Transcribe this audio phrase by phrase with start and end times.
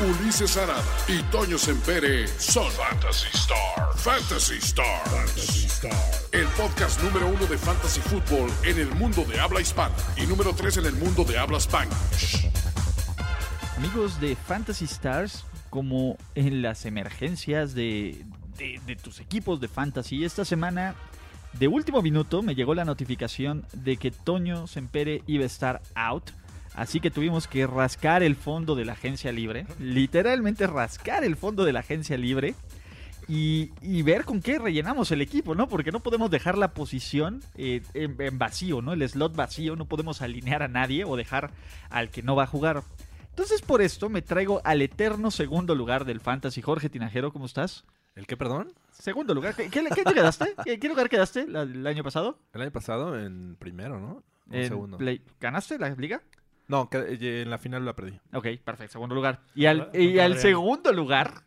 [0.00, 3.92] Ulises Arada y Toño Sempere son Fantasy Star.
[3.96, 5.02] Fantasy Star.
[6.32, 10.54] El podcast número uno de Fantasy Football en el mundo de habla hispana y número
[10.54, 12.48] tres en el mundo de habla Spanish.
[13.76, 18.24] Amigos de Fantasy Stars, como en las emergencias de,
[18.56, 20.94] de- de tus equipos de fantasy, esta semana
[21.52, 26.30] de último minuto me llegó la notificación de que Toño Sempere iba a estar out.
[26.74, 29.66] Así que tuvimos que rascar el fondo de la agencia libre.
[29.78, 32.54] Literalmente rascar el fondo de la agencia libre.
[33.28, 35.68] Y, y ver con qué rellenamos el equipo, ¿no?
[35.68, 38.92] Porque no podemos dejar la posición eh, en, en vacío, ¿no?
[38.92, 41.52] El slot vacío, no podemos alinear a nadie o dejar
[41.90, 42.82] al que no va a jugar.
[43.28, 46.60] Entonces por esto me traigo al eterno segundo lugar del Fantasy.
[46.60, 47.84] Jorge Tinajero, ¿cómo estás?
[48.16, 48.72] ¿El qué, perdón?
[48.90, 49.54] Segundo lugar.
[49.54, 50.52] ¿Qué, qué- qué te quedaste?
[50.64, 52.36] ¿Qué, qué lugar quedaste el año pasado?
[52.52, 54.24] El año pasado en primero, ¿no?
[54.50, 54.98] En segundo.
[54.98, 56.20] Play- ¿Ganaste la liga?
[56.70, 58.18] No, eh, en la final la perdí.
[58.32, 59.40] Ok, perfecto, segundo lugar.
[59.54, 61.42] Y al, y al segundo lugar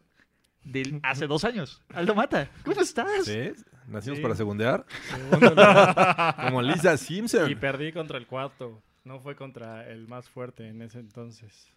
[0.64, 1.82] del hace dos años.
[1.94, 3.26] Aldo Mata, ¿cómo estás?
[3.26, 3.52] ¿Sí?
[3.88, 4.22] ¿Nacimos Sí.
[4.22, 4.86] para segundear?
[5.10, 6.36] Segundo lugar.
[6.50, 7.54] Como Lisa y Simpson.
[7.60, 8.82] perdí contra el cuarto.
[9.04, 11.68] No fue contra el más fuerte en ese entonces.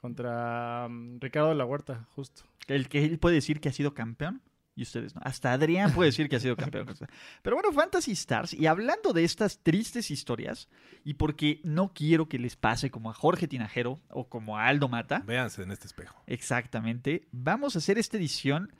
[0.00, 2.42] Contra mm, Ricardo de la Huerta, justo.
[2.66, 4.40] El que él puede decir que ha sido campeón
[4.74, 5.20] y ustedes no.
[5.24, 6.86] Hasta Adrián puede decir que ha sido campeón.
[7.42, 10.68] Pero bueno, Fantasy Stars, y hablando de estas tristes historias,
[11.04, 14.88] y porque no quiero que les pase como a Jorge Tinajero o como a Aldo
[14.88, 16.22] Mata, Véanse en este espejo.
[16.26, 17.28] Exactamente.
[17.32, 18.72] Vamos a hacer esta edición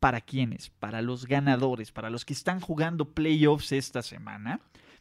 [0.00, 4.60] para quienes, para los ganadores, para los que están jugando playoffs esta semana,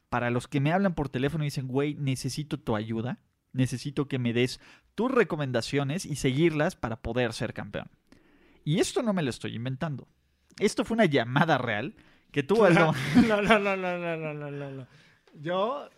[0.09, 3.19] para los que me hablan por teléfono y dicen, güey, necesito tu ayuda,
[3.51, 4.59] necesito que me des
[4.93, 7.89] tus recomendaciones y seguirlas para poder ser campeón.
[8.63, 10.07] Y esto no me lo estoy inventando.
[10.59, 11.93] Esto fue una llamada real
[12.31, 12.93] que tuvo Aldo.
[13.27, 14.87] no, no, no, no, no, no, no, no, no.
[15.33, 15.89] Yo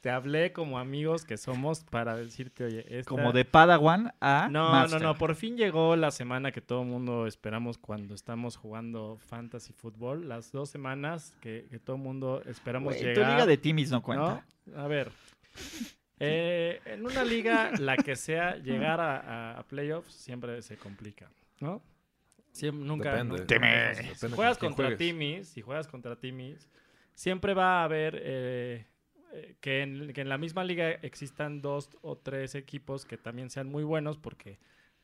[0.00, 4.70] te hablé como amigos que somos para decirte, oye, esta- como de Padawan a No,
[4.72, 5.00] Master.
[5.00, 9.16] no, no, por fin llegó la semana que todo el mundo esperamos cuando estamos jugando
[9.18, 10.28] fantasy fútbol.
[10.28, 13.30] Las dos semanas que, que todo el mundo esperamos tu llegar.
[13.32, 14.44] liga de Timis no cuenta.
[14.66, 14.80] ¿no?
[14.80, 15.12] A ver.
[16.18, 21.30] eh, en una liga, la que sea, llegar a, a- a playoffs siempre se complica,
[21.60, 21.80] ¿no?
[22.52, 23.10] Siem- nunca.
[23.12, 23.32] Depende.
[23.38, 23.66] nunca- Teme.
[23.68, 24.96] Depende Si juegas contra.
[24.96, 26.68] Timis, si juegas contra Timis,
[27.14, 28.86] siempre va a haber eh,
[29.32, 33.48] eh, que, en, que en la misma liga existan dos o tres equipos que también
[33.50, 34.58] sean muy buenos porque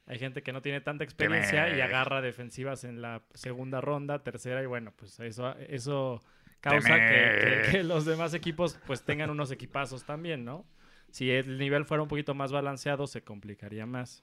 [0.06, 4.62] hay gente que no tiene tanta experiencia y agarra defensivas en la segunda ronda, tercera
[4.62, 6.22] y bueno, pues eso, eso
[6.60, 10.66] causa que, que- que los demás equipos pues tengan unos equipazos también, ¿no?
[11.10, 14.22] Si el nivel fuera un poquito más balanceado se complicaría más.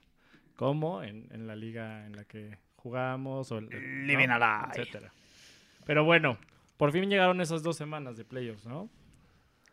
[0.56, 3.78] Como en, en la liga en la que jugamos o el, ¿no?
[4.06, 4.70] Living alive.
[4.76, 5.12] etcétera.
[5.86, 6.38] Pero bueno,
[6.78, 8.92] por fin llegaron esas dos semanas de playoffs, ¿no?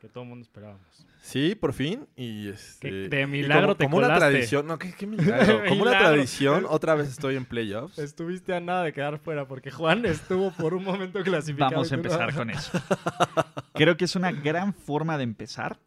[0.00, 1.06] Que todo el mundo esperábamos.
[1.20, 2.08] Sí, por fin.
[2.16, 4.66] Y este, Que de y milagro como, te como una tradición.
[4.66, 5.62] No, ¿qué, qué milagro?
[5.68, 7.98] Como una tradición, otra vez estoy en playoffs.
[7.98, 11.70] Estuviste a nada de quedar fuera porque Juan estuvo por un momento clasificado.
[11.72, 12.82] Vamos a empezar con eso.
[13.74, 15.78] Creo que es una gran forma de empezar.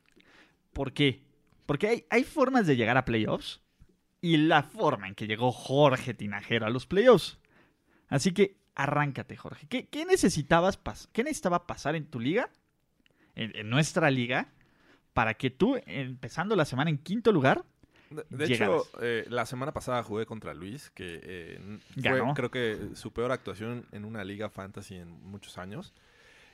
[0.74, 1.24] ¿Por qué?
[1.66, 3.65] Porque hay, hay formas de llegar a playoffs
[4.26, 7.38] y la forma en que llegó Jorge Tinajero a los playoffs.
[8.08, 9.68] Así que arráncate, Jorge.
[9.68, 12.50] ¿Qué, qué necesitabas pas- ¿Qué necesitaba pasar en tu liga?
[13.36, 14.48] En, en nuestra liga.
[15.14, 17.64] Para que tú, empezando la semana en quinto lugar,
[18.10, 22.90] De, de hecho, eh, la semana pasada jugué contra Luis, que eh, fue creo que
[22.96, 25.94] su peor actuación en una liga fantasy en muchos años.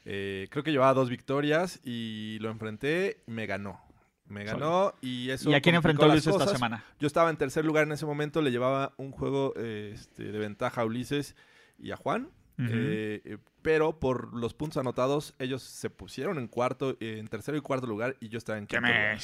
[0.05, 3.81] Eh, creo que llevaba dos victorias y lo enfrenté y me ganó.
[4.31, 5.49] Me ganó y eso.
[5.49, 6.83] ¿y a quién enfrentó Luis esta semana?
[6.99, 10.39] Yo estaba en tercer lugar en ese momento, le llevaba un juego eh, este, de
[10.39, 11.35] ventaja a Ulises
[11.77, 12.29] y a Juan.
[12.69, 17.57] Eh, eh, pero por los puntos anotados, ellos se pusieron en cuarto, eh, en tercero
[17.57, 19.17] y cuarto lugar y yo estaba en quinto lugar.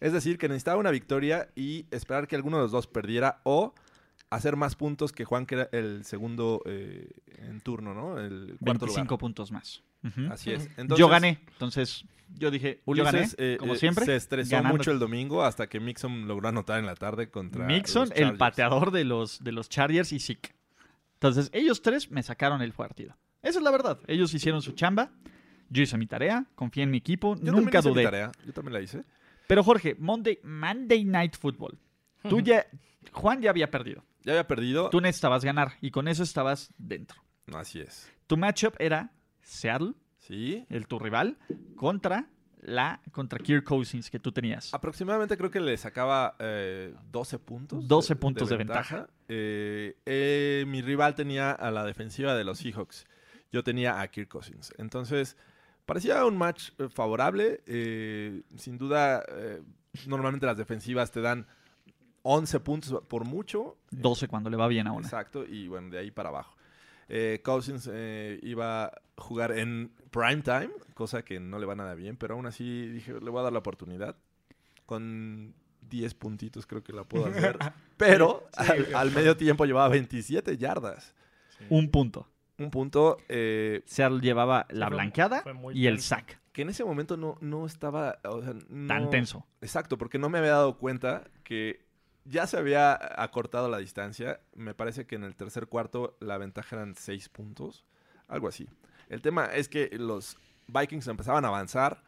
[0.00, 3.74] Es decir, que necesitaba una victoria y esperar que alguno de los dos perdiera o
[4.32, 7.08] hacer más puntos que Juan, que era el segundo eh,
[7.38, 8.18] en turno, ¿no?
[8.18, 9.18] El cuarto 25 lugar.
[9.18, 9.82] puntos más.
[10.30, 10.68] Así es.
[10.96, 11.40] yo gané.
[11.52, 12.04] Entonces,
[12.38, 14.04] yo dije, yo gané, Ulises, eh, como eh, siempre.
[14.04, 14.78] se estresó ganando.
[14.78, 18.36] mucho el domingo hasta que Mixon logró anotar en la tarde contra Mixon, los el
[18.36, 20.54] pateador de los, de los Chargers y Zeke.
[21.14, 23.16] Entonces, ellos tres me sacaron el partido.
[23.42, 23.98] Esa es la verdad.
[24.06, 25.10] Ellos hicieron su chamba.
[25.68, 28.04] Yo hice mi tarea, confié en mi equipo, Yo nunca hice mi dudé.
[28.04, 29.04] tarea, Yo también la hice.
[29.46, 31.78] Pero Jorge, Monday, Monday Night Football.
[32.28, 32.66] Tú ya,
[33.12, 34.02] Juan ya había perdido.
[34.24, 34.90] Ya había perdido.
[34.90, 37.20] Tú necesitabas ganar y con eso estabas dentro.
[37.54, 38.10] Así es.
[38.26, 40.64] Tu matchup era Seattle, Sí.
[40.70, 41.38] el tu rival,
[41.76, 42.28] contra
[42.60, 44.72] la contra Kirk Cousins que tú tenías.
[44.72, 47.88] Aproximadamente creo que le sacaba eh, 12 puntos.
[47.88, 49.08] 12 puntos de ventaja.
[49.28, 53.06] Eh, eh, mi rival tenía a la defensiva de los Seahawks.
[53.50, 54.72] Yo tenía a Kirk Cousins.
[54.78, 55.36] Entonces,
[55.84, 57.60] parecía un match eh, favorable.
[58.56, 59.24] Sin duda,
[60.06, 61.48] normalmente las defensivas te dan
[62.22, 63.76] 11 puntos por mucho.
[63.90, 65.06] 12 cuando le va bien a una.
[65.06, 66.56] Exacto, y bueno, de ahí para abajo.
[67.08, 71.94] Eh, Cousins eh, iba a jugar en prime time, cosa que no le va nada
[71.94, 74.16] bien, pero aún así dije, le voy a dar la oportunidad.
[74.86, 75.54] Con
[75.90, 77.58] 10 puntitos creo que la puedo hacer.
[77.96, 78.92] pero Sí, al, sí.
[78.94, 81.14] al medio tiempo llevaba 27 yardas.
[81.58, 81.64] Sí.
[81.70, 82.28] Un punto.
[82.58, 86.38] Un punto eh, Seattle llevaba la fue- blanqueada fue y el sack.
[86.52, 89.46] que en ese momento no, no estaba o sea, no- Tan tenso.
[89.60, 91.84] Exacto, porque no me había dado cuenta que
[92.24, 94.40] ya se había acortado la distancia.
[94.54, 97.84] Me parece que en el tercer cuarto la ventaja eran seis puntos,
[98.28, 98.68] algo así.
[99.08, 100.36] El tema es que los
[100.68, 102.02] Vikings empezaban a avanzar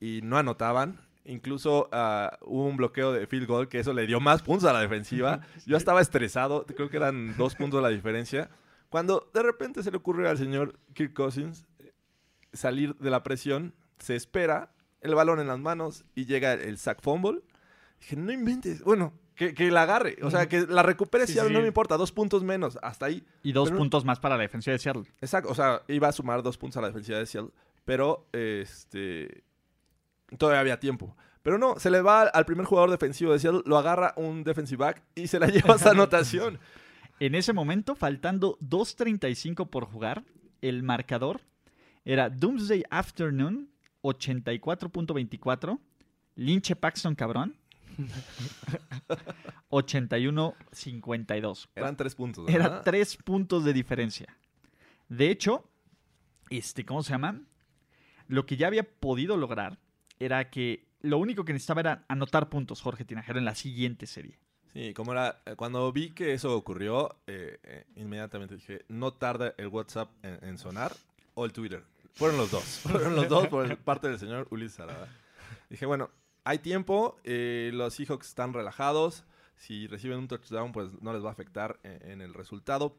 [0.00, 1.00] y no anotaban.
[1.24, 4.72] Incluso ah, hubo un bloqueo de field goal que eso le dio más puntos a
[4.72, 5.40] la defensiva.
[5.66, 8.50] Yo estaba estresado, creo que eran dos puntos la diferencia.
[8.88, 11.92] Cuando de repente se le ocurre al señor Kirk Cousins eh,
[12.52, 17.00] salir de la presión, se espera, el balón en las manos y llega el sack
[17.02, 17.42] fumble.
[18.00, 18.82] Dije, no inventes.
[18.82, 20.16] Bueno, que, que la agarre.
[20.22, 21.96] O sea, que la recupere Sí, si no me importa.
[21.96, 22.78] Dos puntos menos.
[22.82, 23.24] Hasta ahí.
[23.42, 25.04] Y dos Pero- puntos más para la defensiva de Seattle.
[25.20, 25.50] Exacto.
[25.50, 27.52] O sea, iba a sumar dos puntos a la defensiva de Seattle.
[27.84, 29.42] Pero, este...
[30.38, 31.16] Todavía había tiempo.
[31.42, 34.42] Pero no, se le va al- al primer jugador defensivo de Seattle, lo agarra un
[34.44, 36.58] defensive back y se la lleva esa anotación.
[37.20, 40.24] En ese momento, faltando 2.35 por jugar,
[40.62, 41.42] el marcador
[42.06, 43.68] era Doomsday Afternoon
[44.02, 45.78] 84.24,
[46.36, 47.56] Lynche Paxton cabrón
[49.70, 51.68] 81.52.
[51.74, 52.48] Eran tres puntos.
[52.48, 54.36] Era tres puntos de diferencia.
[55.08, 55.68] De hecho,
[56.50, 57.40] este, ¿cómo se llama?
[58.28, 59.78] Lo que ya había podido lograr
[60.18, 64.38] era que lo único que necesitaba era anotar puntos Jorge Tinajero en la siguiente serie.
[64.72, 69.54] Sí, como era, eh, cuando vi que eso ocurrió, eh, eh, inmediatamente dije, no tarda
[69.56, 70.92] el WhatsApp en, en sonar
[71.34, 71.84] o el Twitter.
[72.14, 72.64] Fueron los dos.
[72.82, 75.08] Fueron los dos por parte del señor Ulises Arada.
[75.68, 76.10] Dije, bueno,
[76.44, 79.24] hay tiempo, eh, los Seahawks están relajados,
[79.56, 82.96] si reciben un touchdown pues no les va a afectar en, en el resultado,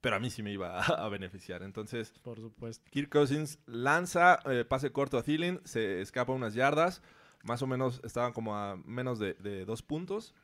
[0.00, 1.62] pero a mí sí me iba a, a beneficiar.
[1.62, 2.84] Entonces, Por supuesto.
[2.90, 7.02] Kirk Cousins lanza eh, pase corto a Thielen, se escapa unas yardas,
[7.44, 10.34] más o menos estaban como a menos de, de dos puntos.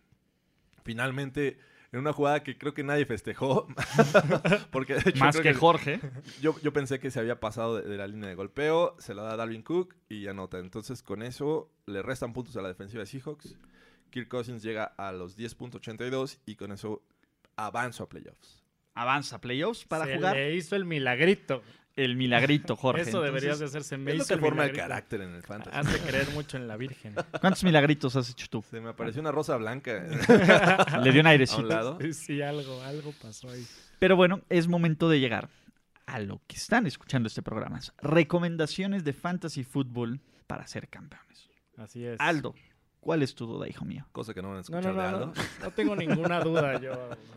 [0.85, 1.59] Finalmente,
[1.95, 3.69] en una jugada que creo que nadie festejó,
[4.73, 6.01] porque de hecho Más que Jorge.
[6.41, 9.23] yo, yo pensé que se había pasado de, de la línea de golpeo, se la
[9.23, 10.59] da a Dalvin Cook y anota.
[10.59, 13.57] Entonces con eso le restan puntos a la defensiva de Seahawks.
[14.11, 17.03] Kirk Cousins llega a los 10.82 y con eso
[17.55, 18.65] avanzo a playoffs.
[18.95, 21.63] Avanza playoffs para Se jugar le hizo el milagrito.
[21.97, 23.03] El milagrito, Jorge.
[23.03, 23.97] Eso deberías de hacerse.
[23.97, 24.89] Me es lo hizo que el forma el milagrito.
[24.89, 25.77] carácter en el fantasy.
[25.77, 27.15] Has de creer mucho en la Virgen.
[27.41, 28.63] ¿Cuántos milagritos has hecho tú?
[28.69, 30.03] Se me apareció una rosa blanca
[31.03, 31.63] Le dio un a airecito.
[31.63, 31.99] un lado.
[32.13, 33.65] Sí, algo, algo pasó ahí.
[33.99, 35.49] Pero bueno, es momento de llegar
[36.07, 37.81] a lo que están escuchando este programa.
[38.03, 41.49] Recomendaciones de fantasy fútbol para ser campeones.
[41.77, 42.21] Así es.
[42.21, 42.55] Aldo,
[43.01, 44.07] ¿cuál es tu duda, hijo mío?
[44.13, 45.27] Cosa que no van a No, escuchar no, de Aldo.
[45.27, 45.33] no,
[45.63, 46.81] no tengo ninguna duda.
[46.81, 46.93] Yo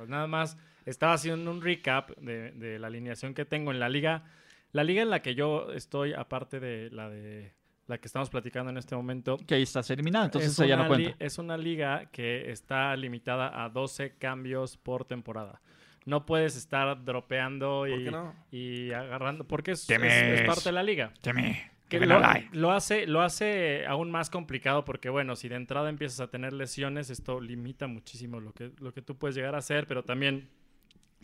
[0.08, 4.26] nada más estaba haciendo un recap de, de la alineación que tengo en la liga.
[4.72, 7.54] La liga en la que yo estoy, aparte de la de
[7.88, 10.88] la que estamos platicando en este momento, Que ahí estás eliminado, entonces es, una no
[10.88, 11.16] cuenta.
[11.20, 15.62] es una liga que está limitada a 12 cambios por temporada.
[16.06, 18.36] No puedes estar dropeando ¿Por y, qué no?
[18.52, 21.14] y agarrando, porque es, es- es parte de la liga.
[21.22, 22.20] Teme, Que lo,
[22.52, 26.52] lo hace, lo hace aún más complicado porque, bueno, si de entrada empiezas a tener
[26.52, 30.50] lesiones, esto limita muchísimo lo que, lo que tú puedes llegar a hacer, pero también,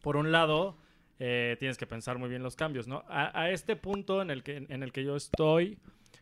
[0.01, 0.77] por un lado,
[1.25, 3.05] eh, tienes que pensar muy bien los cambios, ¿no?
[3.07, 5.77] A, a este punto en el, que, en el que yo estoy,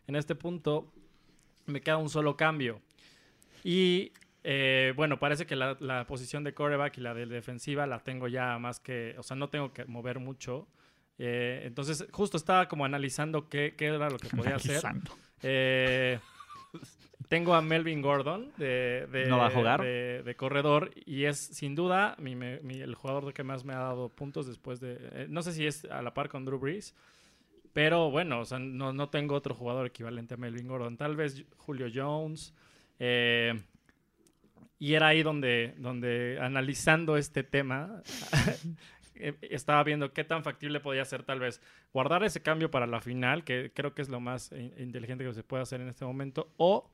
[0.06, 0.92] en este punto,
[1.66, 2.80] me queda un solo cambio.
[3.64, 4.12] Y,
[4.44, 8.28] eh, bueno, parece que la, la posición de coreback y la de defensiva la tengo
[8.28, 10.68] ya más que, o sea, no tengo que mover mucho.
[11.18, 14.86] Eh, entonces, justo estaba como analizando qué, qué era lo que podía hacer.
[14.86, 15.16] Analizando.
[15.42, 16.20] Eh,
[17.32, 19.80] tengo a Melvin Gordon de, de- ¿No va a jugar?
[19.80, 23.72] de- de corredor y es sin duda mi- me- mi- el jugador que más me
[23.72, 24.98] ha dado puntos después de...
[25.00, 26.94] eh, no sé si es a la par con Drew Brees,
[27.72, 30.98] pero bueno, o sea, no, no tengo otro jugador equivalente a Melvin Gordon.
[30.98, 32.52] Tal vez Julio Jones.
[32.98, 33.54] eh,
[34.78, 38.02] y era ahí donde, donde analizando este tema,
[39.14, 41.62] eh, estaba viendo qué tan factible podía ser tal vez
[41.94, 45.32] guardar ese cambio para la final, que creo que es lo más in- inteligente que
[45.32, 46.90] se puede hacer en este momento, o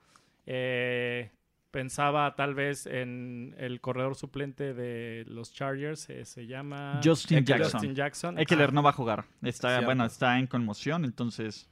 [0.51, 1.31] eh,
[1.71, 7.59] pensaba tal vez en el corredor suplente de los Chargers, eh, se llama Justin Eckler.
[7.59, 7.81] Jackson.
[7.81, 8.39] Justin Jackson.
[8.39, 9.27] Eckler Ah, no va a jugar.
[9.43, 11.69] Está, bueno, está en conmoción, entonces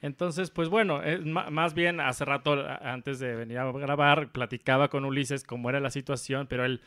[0.00, 4.88] Entonces, pues bueno, es ma- más bien hace rato, antes de venir a grabar, platicaba
[4.88, 6.80] con Ulises cómo era la situación, pero él,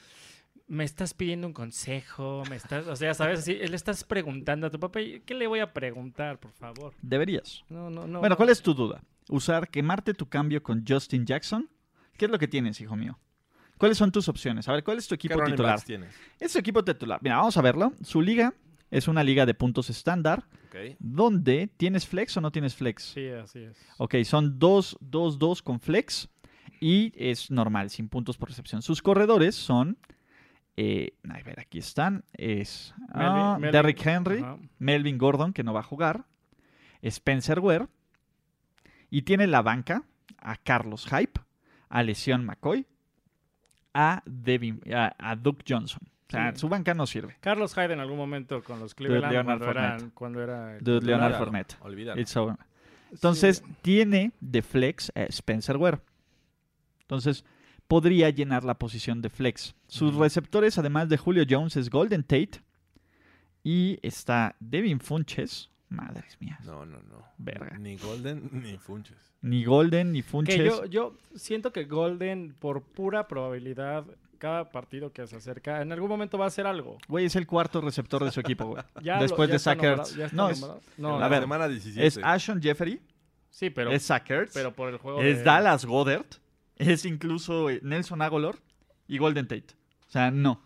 [0.67, 3.39] me estás pidiendo un consejo, me estás, o sea, ¿sabes?
[3.39, 6.93] Así, le estás preguntando a tu papá, ¿y ¿qué le voy a preguntar, por favor?
[7.01, 7.63] Deberías.
[7.69, 8.19] No, no, no.
[8.19, 8.37] Bueno, no.
[8.37, 9.01] ¿cuál es tu duda?
[9.31, 11.69] ¿Usar, quemarte tu cambio con Justin Jackson?
[12.17, 13.17] ¿Qué es lo que tienes, hijo mío?
[13.77, 14.67] ¿Cuáles son tus opciones?
[14.67, 15.81] A ver, ¿cuál es tu ¿Qué equipo running titular?
[15.81, 16.13] tienes?
[16.39, 17.19] Es su equipo titular.
[17.23, 17.93] Mira, vamos a verlo.
[18.03, 18.53] Su liga
[18.91, 20.97] es una liga de puntos estándar, Ok.
[20.99, 23.03] donde tienes flex o no tienes flex.
[23.03, 23.77] Sí, así es.
[23.97, 26.29] Ok, son 2, 2, 2 con flex
[26.79, 28.81] y es normal, sin puntos por recepción.
[28.81, 29.97] Sus corredores son,
[30.77, 34.45] eh, a ver, aquí están, es ah, Melvin- Derrick Henry.
[34.77, 36.25] Melvin Gordon, que no va a jugar,
[37.01, 37.87] Spencer Ware,
[39.11, 40.03] y tiene la banca
[40.39, 41.39] a Carlos Hype,
[41.89, 42.87] a Lesion McCoy,
[43.93, 46.01] a, Devin, a, a Duke Johnson.
[46.27, 46.59] O sea, Sí.
[46.61, 47.35] su banca no sirve.
[47.41, 50.13] Carlos Hyde en algún momento con los Cleveland Leonard cuando, eran- Fournette.
[50.15, 50.77] cuando era...
[50.77, 51.19] el Dude, titular.
[51.19, 51.75] Leonard Fournette.
[51.81, 52.57] Olvídalo.
[53.11, 55.99] Entonces, tiene de flex a Spencer Ware.
[57.01, 57.43] Entonces,
[57.89, 59.75] podría llenar la posición de flex.
[59.87, 62.61] Sus receptores, además de Julio Jones, es Golden Tate.
[63.63, 65.69] Y está Devin Funches.
[65.91, 66.63] Madres mías.
[66.65, 67.23] No, no, no.
[67.37, 67.77] Verga.
[67.77, 69.17] Ni Golden ni Funches.
[69.41, 70.57] Ni Golden, ni Que Funches.
[70.65, 74.05] yo, yo siento que Golden, por pura probabilidad,
[74.37, 76.97] cada partido que se acerca, en algún momento va a hacer algo.
[77.07, 78.83] Güey, es el cuarto receptor de su equipo, güey.
[79.03, 80.33] Ya lo- Después ya de Zach Ertz.
[80.33, 80.65] No, es-
[80.97, 82.05] No, la a ver, semana 17.
[82.07, 83.01] Es Ashon Jeffrey,
[83.49, 86.25] sí, pero, es Zach Ertz, pero por el juego es de- Dallas Goddard,
[86.77, 88.59] es incluso eh, Nelson Agolor
[89.07, 89.75] y Golden Tate.
[90.07, 90.61] O sea, no.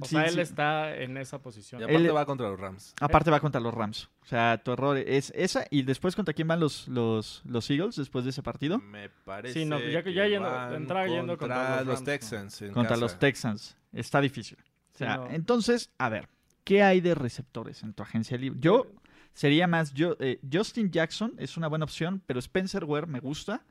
[0.00, 0.40] O Sí, sea, él sí.
[0.40, 1.80] está en esa posición.
[1.80, 2.94] Y aparte Él- va contra los Rams.
[3.00, 4.08] Aparte va contra los Rams.
[4.22, 5.66] O sea, tu error es esa.
[5.70, 8.78] Y después contra quién van los, los, los Eagles después de ese partido.
[8.78, 12.04] Me parece Sí, no, ya- que ya yendo- entraba yendo contra los los Rams, ¿no?
[12.06, 12.58] Texans.
[12.72, 12.96] Contra casa.
[13.00, 13.76] los Texans.
[13.92, 14.58] Está difícil.
[14.94, 15.30] O sea, Sí, no.
[15.30, 16.28] entonces, a ver,
[16.64, 18.58] ¿qué hay de receptores en tu agencia libre?
[18.60, 18.86] Yo
[19.32, 23.62] sería más, yo, eh, Justin Jackson es una buena opción, pero Spencer Ware me gusta.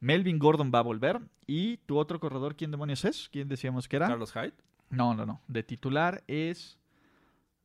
[0.00, 1.20] Melvin Gordon va a volver.
[1.46, 3.28] Y tu otro corredor, ¿quién demonios es?
[3.32, 4.08] ¿Quién decíamos que era?
[4.08, 4.52] Carlos Hyde.
[4.94, 5.40] No, no, no.
[5.48, 6.78] De titular es...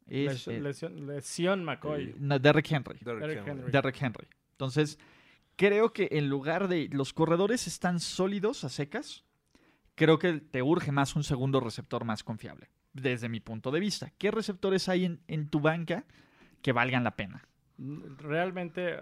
[0.07, 2.03] es Les- eh, lesión, lesión McCoy.
[2.09, 2.99] eh, no, Derrick Henry.
[3.01, 3.51] Derrick Derrick Henry.
[3.61, 3.71] Henry.
[3.71, 4.27] Derrick Henry.
[4.51, 4.99] Entonces,
[5.55, 9.23] creo que en lugar de los corredores están sólidos a secas,
[9.95, 14.11] creo que te urge más un segundo receptor más confiable, desde mi punto de vista.
[14.17, 16.05] ¿Qué receptores hay en, en tu banca
[16.61, 17.45] que valgan la pena?
[18.17, 18.97] Realmente,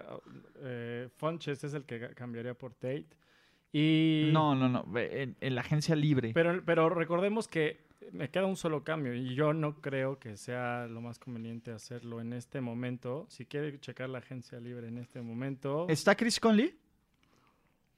[0.60, 3.06] eh, Funches es el que cambiaría por Tate.
[3.72, 4.30] Y...
[4.32, 4.86] No, no, no.
[4.98, 6.32] En, en la agencia libre.
[6.32, 10.86] Pero, pero recordemos que me queda un solo cambio y yo no creo que sea
[10.86, 13.26] lo más conveniente hacerlo en este momento.
[13.28, 16.78] Si quiere checar la agencia libre en este momento, ¿Está Chris Conley?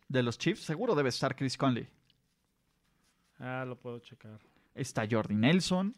[0.09, 1.88] De los Chiefs, seguro debe estar Chris Conley.
[3.38, 4.40] ah, lo puedo checar.
[4.75, 5.95] Está Jordi Nelson.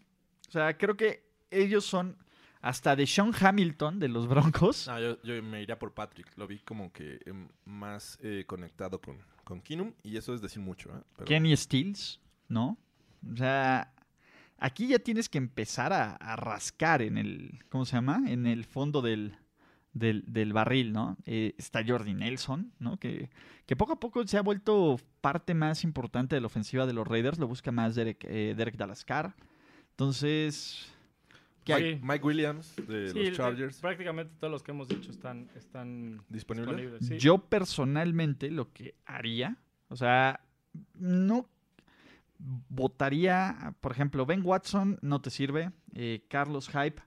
[0.48, 2.16] O sea, creo que ellos son
[2.60, 4.86] hasta de Sean Hamilton de los Broncos.
[4.88, 6.30] No, yo, yo me iría por Patrick.
[6.36, 9.92] Lo vi como que em, más eh, conectado con, con Keenum.
[10.02, 10.90] Y eso es decir mucho.
[10.90, 11.00] ¿eh?
[11.16, 12.76] Pero- Kenny Stills, ¿no?
[13.32, 13.91] O sea,
[14.62, 18.22] aquí ya tienes que empezar a, a rascar en el, ¿cómo se llama?
[18.28, 19.36] En el fondo del,
[19.92, 21.16] del, del barril, ¿no?
[21.26, 22.96] Eh, está Jordi Nelson, ¿no?
[22.98, 23.28] Que,
[23.66, 27.06] que poco a poco se ha vuelto parte más importante de la ofensiva de los
[27.06, 27.38] Raiders.
[27.38, 29.34] Lo busca más Derek, eh, Derek Dalascar.
[29.90, 30.86] Entonces,
[31.64, 31.94] ¿qué hay?
[31.96, 32.00] Sí.
[32.02, 33.80] Mike Williams de Sí, los Chargers.
[33.80, 36.72] prácticamente todos los que hemos dicho están, están ¿Disponible?
[36.72, 37.06] disponibles.
[37.06, 37.18] sí.
[37.18, 39.56] Yo personalmente lo que haría,
[39.88, 40.40] o sea,
[40.94, 41.48] no
[42.68, 47.00] votaría, por ejemplo, Ben Watson no te sirve, eh, Carlos Hype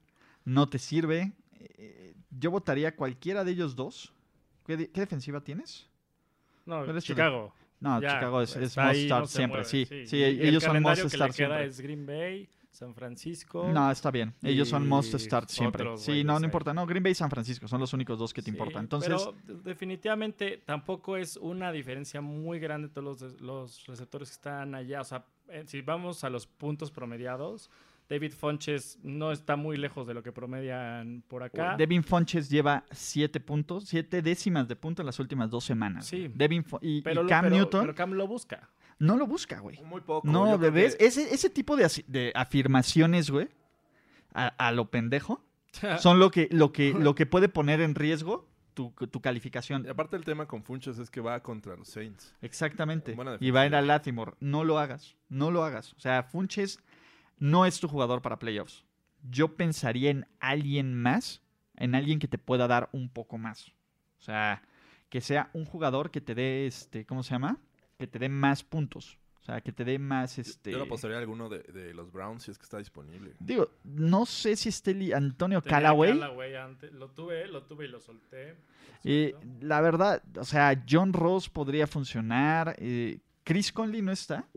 [0.46, 1.34] no te sirve.
[1.77, 4.13] eh, yo votaría cualquiera de ellos dos.
[4.65, 5.89] ¿Qué, de- qué defensiva tienes?
[6.65, 7.54] No, ¿Cuál es tu- Chicago.
[7.80, 9.86] No, Ya, Chicago es, es must start no siempre, mueve, sí.
[9.86, 10.06] sí.
[10.08, 11.65] Sí, Y el ellos son must que start siempre.
[11.65, 13.67] es Green Bay, San Francisco.
[13.74, 14.34] No, está bien.
[14.44, 15.98] Ellos son must start siempre.
[15.98, 16.74] Sí, no, no importa.
[16.74, 18.84] No, Green Bay y San Francisco son los únicos dos que te Sí, importan.
[18.84, 24.75] Entonces, Pero definitivamente tampoco es una diferencia muy grande todos los, los receptores que están
[24.75, 25.01] allá.
[25.01, 27.70] O sea, eh, si vamos a los puntos promediados,
[28.10, 31.75] David Fonches no está muy lejos de lo que promedian por acá.
[31.77, 36.05] Devin Funches lleva siete puntos, siete décimas de punto en las últimas dos semanas.
[36.05, 36.32] Sí.
[36.34, 38.70] Devin y, pero, Cam pero- Newton pero Cam lo busca.
[39.00, 39.82] No lo busca, güey.
[39.84, 40.28] Muy poco.
[40.28, 40.96] No, ¿ves?
[40.96, 43.50] que- Ese, ese tipo de, de afirmaciones, güey,
[44.34, 45.44] a, a lo pendejo,
[46.00, 49.86] son lo que, lo, que, lo que puede poner en riesgo tu, tu calificación.
[49.86, 52.36] Y aparte el tema con Funches es que va contra los Saints.
[52.42, 53.16] Exactamente.
[53.40, 54.34] Y va a ir a Latimore.
[54.40, 55.16] No lo hagas.
[55.30, 55.94] No lo hagas.
[55.94, 56.80] O sea, Funches
[57.38, 58.84] no es tu jugador para playoffs.
[59.30, 61.42] Yo pensaría en alguien más,
[61.78, 63.70] en alguien que te pueda dar un poco más.
[64.20, 64.62] O sea,
[65.10, 67.58] que sea un jugador que te dé, este, ¿cómo se llama?
[67.98, 69.18] Que te dé más puntos.
[69.42, 70.72] O sea, que te dé más este.
[70.72, 73.34] Yo lo apostaría a alguno de, de los Browns si es que está disponible.
[73.40, 76.12] Digo, no sé si esté li- Antonio Tenía Callaway.
[76.20, 76.92] Callaway antes.
[76.94, 78.58] Lo tuve, lo tuve y lo solté.
[79.04, 79.48] Eh, Cierto.
[79.62, 82.75] la verdad, o sea, John Ross podría funcionar.
[82.80, 84.48] eh, Chris Conley no está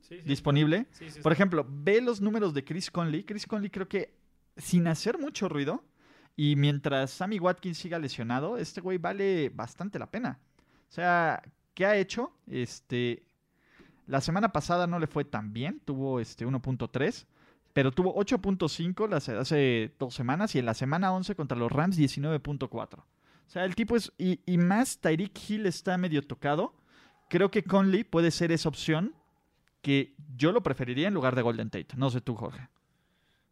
[0.00, 0.86] Sí, sí, disponible.
[0.92, 3.24] sí, sí, Por ejemplo, ve los números de Chris Conley.
[3.24, 4.14] Chris Conley creo que
[4.56, 5.84] sin hacer mucho ruido
[6.34, 10.38] y mientras Sammy Watkins siga lesionado, este güey vale bastante la pena.
[10.88, 11.42] O sea,
[11.78, 12.32] ¿qué ha hecho?
[12.48, 13.22] Este,
[14.08, 17.24] la semana pasada no le fue tan bien, tuvo este 1.3,
[17.72, 21.96] pero tuvo 8.5 las- hace dos semanas y en la semana 11 contra los Rams
[21.96, 22.98] 19.4.
[22.98, 23.04] O
[23.46, 26.74] sea, el tipo es, y, y más Tyreek Hill está medio tocado.
[27.28, 29.14] Creo que Conley puede ser esa opción
[29.80, 31.94] que yo lo preferiría en lugar de Golden Tate.
[31.96, 32.68] No sé tú, Jorge.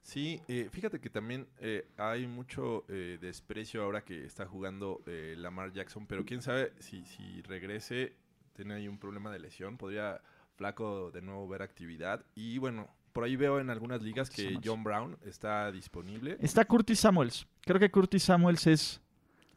[0.06, 5.34] Sí, eh, fíjate que también eh, hay mucho eh, desprecio ahora que está jugando eh,
[5.36, 8.14] Lamar Jackson, pero quién sabe si, si regrese,
[8.52, 10.20] tiene ahí un problema de lesión, podría
[10.54, 12.25] Flaco de nuevo ver actividad.
[12.36, 14.60] Y bueno, por ahí veo en algunas ligas que Samuels.
[14.64, 16.36] John Brown está disponible.
[16.40, 17.44] Está Curtis Samuels.
[17.62, 19.00] Creo que Curtis Samuels es,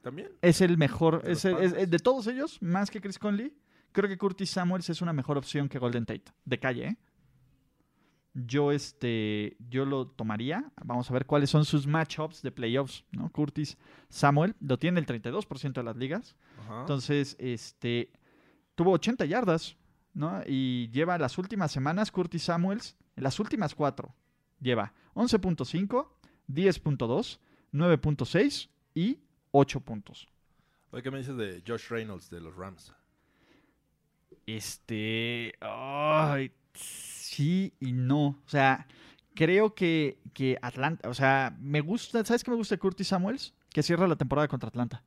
[0.01, 0.31] También.
[0.41, 1.21] es el mejor.
[1.21, 3.53] ¿De es el- de todos ellos, más que Chris Conley,
[3.91, 6.25] creo que Curtis Samuels es una mejor opción que Golden Tate.
[6.43, 6.97] De calle, ¿eh?
[8.33, 10.71] Yo, este, yo lo tomaría.
[10.83, 13.29] Vamos a ver cuáles son sus matchups de playoffs, ¿no?
[13.31, 13.77] Curtis
[14.09, 16.35] Samuel lo tiene el 32% de las ligas.
[16.59, 16.81] Ajá.
[16.81, 18.11] Entonces, este,
[18.75, 19.75] tuvo 80 yardas,
[20.13, 20.41] ¿no?
[20.45, 24.15] Y lleva las últimas semanas, Curtis Samuels, las últimas cuatro,
[24.59, 26.07] lleva 11.5,
[26.47, 27.39] 10.2,
[27.73, 29.19] 9.6 y
[29.51, 30.27] 8 puntos.
[30.91, 32.93] Oye, ¿qué me dices de Josh Reynolds de los Rams?
[34.45, 38.39] Este, ay, sí y no.
[38.45, 38.87] O sea,
[39.35, 43.53] creo que, que Atlanta, o sea, me gusta, ¿sabes qué me gusta de Curtis Samuels?
[43.71, 45.03] Que cierra la temporada contra Atlanta.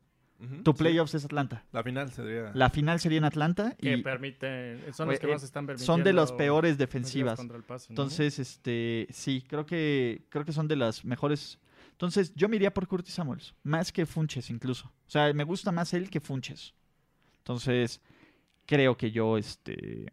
[0.64, 0.78] Tu sí.
[0.78, 1.64] playoffs es Atlanta.
[1.70, 2.50] La final sería...
[2.54, 5.92] La final sería en Atlanta Que y permiten, son los que eh, más están permitiendo.
[5.92, 7.36] son de las peores defensivas defensivas.
[7.36, 7.92] contra el pase, ¿no?
[7.92, 11.60] Entonces, este, sí, creo que creo que son de las mejores.
[11.92, 14.86] Entonces, yo me iría por Curtis Samuels, más que Funches incluso.
[15.06, 16.74] O sea, me gusta más él que Funches.
[17.38, 18.00] Entonces,
[18.66, 20.12] creo que yo, este,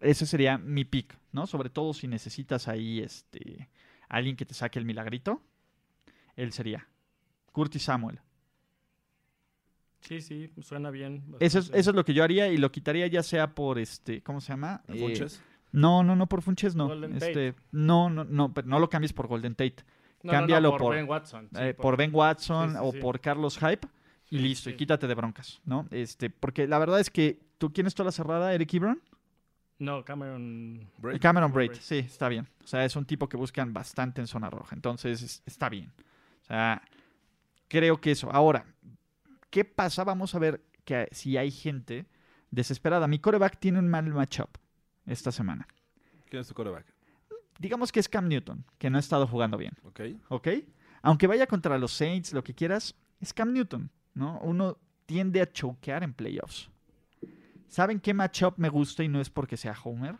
[0.00, 1.46] ese sería mi pick, ¿no?
[1.46, 3.68] Sobre todo si necesitas ahí, este,
[4.08, 5.42] alguien que te saque el milagrito,
[6.36, 6.86] él sería
[7.52, 8.20] Curtis Samuel.
[10.00, 11.24] Sí, sí, suena bien.
[11.40, 14.22] Eso es, eso es lo que yo haría y lo quitaría ya sea por, este,
[14.22, 14.82] ¿cómo se llama?
[14.86, 15.42] ¿El Eh, Funches?
[15.72, 16.86] no, no, no por Funches, no.
[16.86, 19.76] Golden Este, no, no, no, pero no lo cambies por Golden Tate.
[20.22, 21.48] No, no, no, cámbialo por, por- Ben Watson.
[21.52, 22.98] sí, eh, por Ben Watson sí, sí, o sí.
[22.98, 23.86] por Carlos Hype
[24.30, 25.86] y Sí, listo, y quítate de broncas, ¿no?
[25.90, 29.00] Este, porque la verdad es que tú quién es toda la cerrada, Eric Ebron,
[29.78, 30.88] No, Cameron.
[30.98, 31.20] Braid.
[31.20, 32.48] Cameron Braid, sí, está bien.
[32.64, 35.92] O sea, es un tipo que buscan bastante en zona roja, entonces es- está bien.
[36.42, 36.80] O sea,
[37.68, 38.30] creo que eso.
[38.32, 38.64] Ahora,
[39.50, 40.04] ¿qué pasa?
[40.04, 42.06] Vamos a ver que si hay gente
[42.50, 43.06] desesperada.
[43.08, 44.48] Mi coreback tiene un mal matchup
[45.04, 45.66] esta semana.
[46.30, 46.86] ¿Quién es tu quarterback?
[47.58, 49.72] Digamos que es Cam Newton, que no ha estado jugando bien.
[49.84, 50.00] Ok.
[50.28, 50.48] ¿ok?
[51.02, 54.38] Aunque vaya contra los Saints, lo que quieras, es Cam Newton, ¿no?
[54.40, 56.70] Uno tiende a choquear en playoffs.
[57.68, 60.16] ¿Saben qué matchup me gusta y no es porque sea Homer?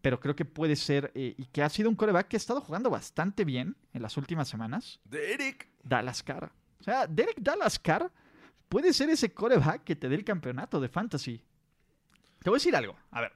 [0.00, 2.60] Pero creo que puede ser, eh, y que ha sido un coreback que ha estado
[2.60, 5.68] jugando bastante bien en las últimas semanas, Derek.
[5.82, 6.52] Dallas Carr.
[6.80, 8.12] O sea, Derek Dallas Carr
[8.68, 11.42] puede ser ese coreback que te dé el campeonato de fantasy.
[12.40, 12.96] Te voy a decir algo.
[13.10, 13.32] A ver,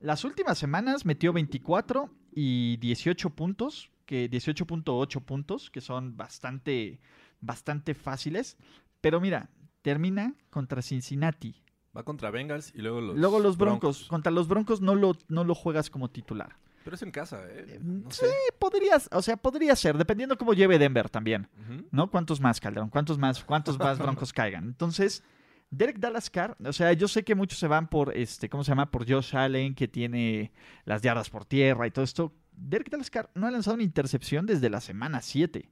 [0.00, 7.00] las últimas semanas metió 24 y 18 puntos, que 18.8 puntos, que son bastante,
[7.40, 8.58] bastante fáciles.
[9.00, 9.48] Pero mira,
[9.80, 11.63] termina contra Cincinnati.
[11.96, 14.04] Va contra Bengals y luego los Luego los broncos.
[14.08, 16.56] Contra los Broncos no lo, no lo juegas como titular.
[16.82, 17.78] Pero es en casa, ¿eh?
[17.82, 18.32] No sí, sé.
[18.58, 21.48] podrías, o sea, podría ser, dependiendo cómo lleve Denver también.
[21.90, 22.10] ¿no?
[22.10, 22.90] ¿Cuántos más, Calderón?
[22.90, 24.64] ¿Cuántos más, cuántos más broncos caigan?
[24.64, 25.22] Entonces,
[25.70, 28.72] Derek Dallas Carr, o sea, yo sé que muchos se van por, este, ¿cómo se
[28.72, 28.90] llama?
[28.90, 30.52] Por Josh Allen, que tiene
[30.84, 32.34] las yardas por tierra y todo esto.
[32.52, 35.70] Derek Dallas Carr no ha lanzado una intercepción desde la semana 7.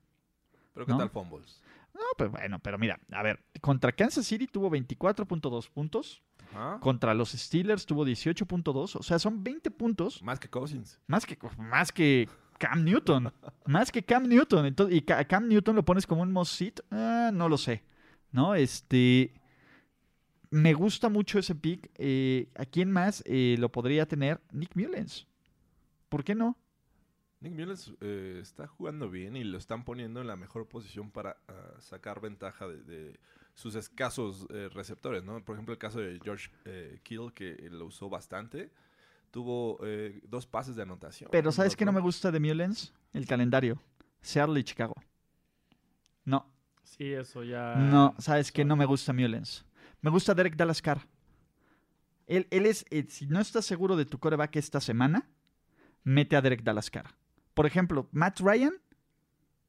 [0.72, 0.98] Pero ¿qué ¿No?
[0.98, 1.60] tal fumbles?
[1.94, 6.78] No, pues bueno, pero mira, a ver, contra Kansas City tuvo 24.2 puntos, Ajá.
[6.80, 10.98] contra los Steelers tuvo 18.2, o sea, son 20 puntos Más que Cousins.
[11.06, 12.28] más que, más que
[12.58, 13.32] Cam Newton.
[13.66, 14.66] más que Cam Newton.
[14.66, 16.80] Entonces, y Ca- Cam Newton lo pones como un must sit.
[16.90, 17.82] Ah, no lo sé.
[18.30, 18.54] ¿No?
[18.54, 19.34] Este.
[20.50, 21.90] Me gusta mucho ese pick.
[21.96, 24.40] Eh, ¿A quién más eh, lo podría tener?
[24.52, 25.26] Nick Mullens.
[26.08, 26.56] ¿Por qué no?
[27.42, 31.36] Nick Mullens eh, está jugando bien y lo están poniendo en la mejor posición para
[31.48, 33.20] ah, sacar ventaja de, de
[33.54, 35.44] sus escasos eh, receptores, ¿no?
[35.44, 38.70] Por ejemplo, el caso de George eh, Kittle, que lo usó bastante,
[39.30, 41.30] tuvo eh, dos pases de anotación.
[41.32, 42.92] Pero ¿sabes qué no me gusta de Mullens?
[43.12, 43.80] El calendario.
[44.20, 44.94] Seattle y Chicago.
[46.24, 46.46] No,
[46.84, 47.74] Sí, eso ya.
[47.74, 49.64] no, ¿sabes qué no me gusta Mullens?
[50.00, 51.00] Me gusta Derek Dallas Carr.
[52.26, 55.28] Él, él es, eh, si no estás seguro de tu coreback esta semana,
[56.04, 57.14] mete a Derek Dalascar.
[57.54, 58.72] Por ejemplo, Matt Ryan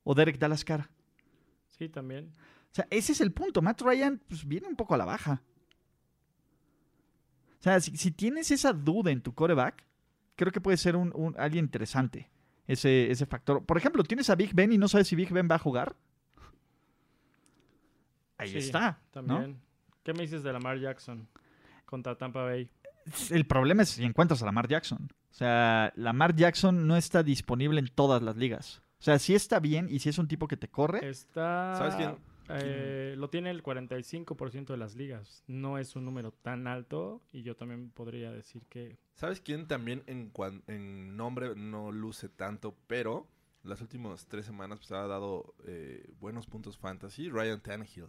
[0.04, 0.90] o Derek Dalascar.
[1.70, 2.34] Sí, también.
[2.72, 3.62] O sea, ese es el punto.
[3.62, 5.42] Matt Ryan pues, viene un poco a la baja.
[7.60, 9.86] O sea, si, si tienes esa duda en tu coreback,
[10.36, 12.30] creo que puede ser un, un- alguien interesante.
[12.68, 13.66] Ese, ese factor.
[13.66, 15.96] Por ejemplo, tienes a Big Ben y no sabes si Big Ben va a jugar.
[18.38, 19.00] Ahí Sí, está.
[19.16, 19.22] ¿no?
[19.28, 19.62] También.
[20.04, 21.28] ¿Qué me dices de Lamar Jackson
[21.86, 22.70] contra Tampa Bay?
[23.30, 25.08] El problema es si encuentras a Lamar Jackson.
[25.34, 28.84] O sea, Lamar Jackson no está disponible en todas las ligas.
[29.00, 31.74] O sea, si está bien y si es un tipo que te corre, Está.
[31.76, 32.16] ¿Sabes quién?
[32.50, 35.44] eh, lo tiene el 45% de las ligas.
[35.48, 37.22] No es un número tan alto.
[37.32, 39.00] Y yo también podría decir que.
[39.16, 43.28] ¿Sabes quién también en, cuan- en nombre no luce tanto, pero
[43.64, 47.28] las últimas tres semanas pues, ha dado eh, buenos puntos fantasy?
[47.30, 48.08] Ryan Tannehill.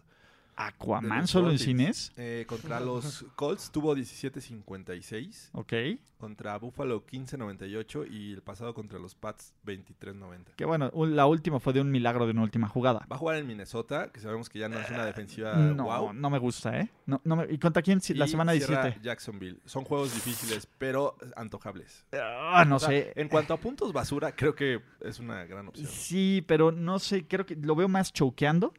[0.57, 2.11] Aquaman solo en cines.
[2.17, 5.49] Eh, contra los Colts tuvo 17.56.
[5.53, 5.73] Ok.
[6.17, 8.07] Contra Buffalo 15.98.
[8.09, 10.55] Y el pasado contra los Pats 23.90.
[10.55, 13.05] Que bueno, un- la última fue de un milagro de una última jugada.
[13.11, 16.13] Va a jugar en Minnesota, que sabemos que ya no es una defensiva No, wow.
[16.13, 16.89] no me gusta, ¿eh?
[17.05, 17.99] No, no me- ¿Y contra quién?
[18.15, 18.99] La semana cierra 17.
[19.03, 19.59] Jacksonville.
[19.65, 22.05] Son juegos difíciles, pero antojables.
[22.13, 23.13] Ah, no O sea, sé.
[23.15, 25.87] En cuanto a puntos basura, creo que es una gran opción.
[25.87, 28.73] Sí, pero no sé, creo que lo veo más choqueando.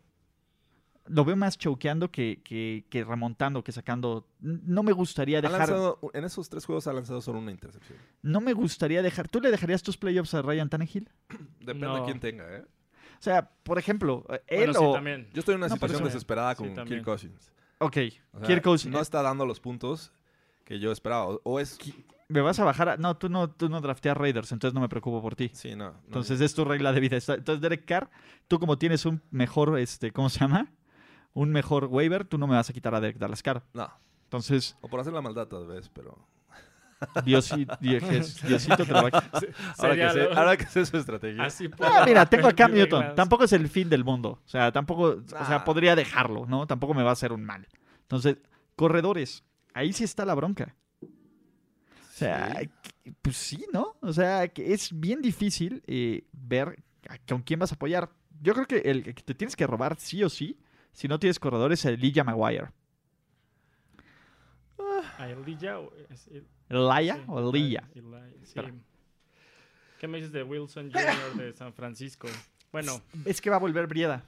[1.08, 4.28] Lo veo más choqueando que, que, que remontando, que sacando.
[4.40, 5.60] No me gustaría Ha dejar.
[5.60, 7.98] lanzado- en esos tres juegos ha lanzado solo una intercepción.
[8.22, 9.28] No me gustaría dejar.
[9.28, 11.08] ¿Tú le dejarías tus playoffs a Ryan Tannehill?
[11.60, 11.96] Depende No.
[11.98, 12.64] de quién tenga, ¿eh?
[13.18, 14.92] O sea, por ejemplo, él Bueno, sí, o.
[14.92, 15.28] también.
[15.32, 16.98] Yo estoy en una No, situación desesperada Sí, con también.
[17.00, 17.50] Kirk Cousins.
[17.78, 17.96] ok,
[18.32, 18.92] O sea, Kirk Cousins.
[18.92, 20.12] No está dando los puntos
[20.64, 21.38] que yo esperaba.
[21.44, 21.78] O, es...
[22.28, 22.96] Me vas a bajar a.
[22.96, 25.50] No, tú no, tú no drafteas Raiders, entonces no me preocupo por ti.
[25.54, 25.92] Sí, no.
[25.92, 25.98] no.
[26.06, 27.16] Entonces es tu regla de vida.
[27.16, 28.10] Entonces, Derek Carr,
[28.48, 30.72] tú como tienes un mejor, este, ¿cómo se llama?
[31.36, 33.62] Un mejor waiver, tú no me vas a quitar a Derek Dallas Carr.
[33.74, 33.90] No.
[34.24, 36.26] Entonces, O por hacer la maldad tal vez, pero...
[37.26, 39.46] Diosi- Dios- Diosito te lo va a quitar.
[39.76, 41.44] Ahora que, sé, ahora que sé su estrategia.
[41.44, 42.72] Así Ah, mira, tengo a Cam.
[42.72, 43.14] Newton.
[43.14, 44.40] Tampoco es el fin del mundo.
[44.44, 46.66] O sea, tampoco, o sea, podría dejarlo, ¿no?
[46.66, 47.68] Tampoco me va a hacer un mal.
[48.02, 48.38] Entonces,
[48.76, 49.44] corredores,
[49.74, 50.74] ahí sí está la bronca.
[51.02, 51.08] O
[52.18, 52.60] sea,
[53.04, 53.12] Sí.
[53.20, 53.96] pues sí, ¿no?
[54.00, 56.82] O sea, que es bien difícil eh, ver
[57.28, 58.08] con quién vas a apoyar.
[58.40, 60.58] Yo creo que el que te tienes que robar sí o sí,
[60.96, 62.68] si no tienes corredores, es Elijah Maguire.
[65.18, 67.88] ¿A Elijah o es el- ¿Elijah sí, o Elijah?
[67.94, 68.60] Eli- sí.
[70.00, 71.36] ¿Qué me dices de Wilson Jr.
[71.36, 72.28] de San Francisco?
[72.72, 74.24] Bueno, Es que va a volver Brieda.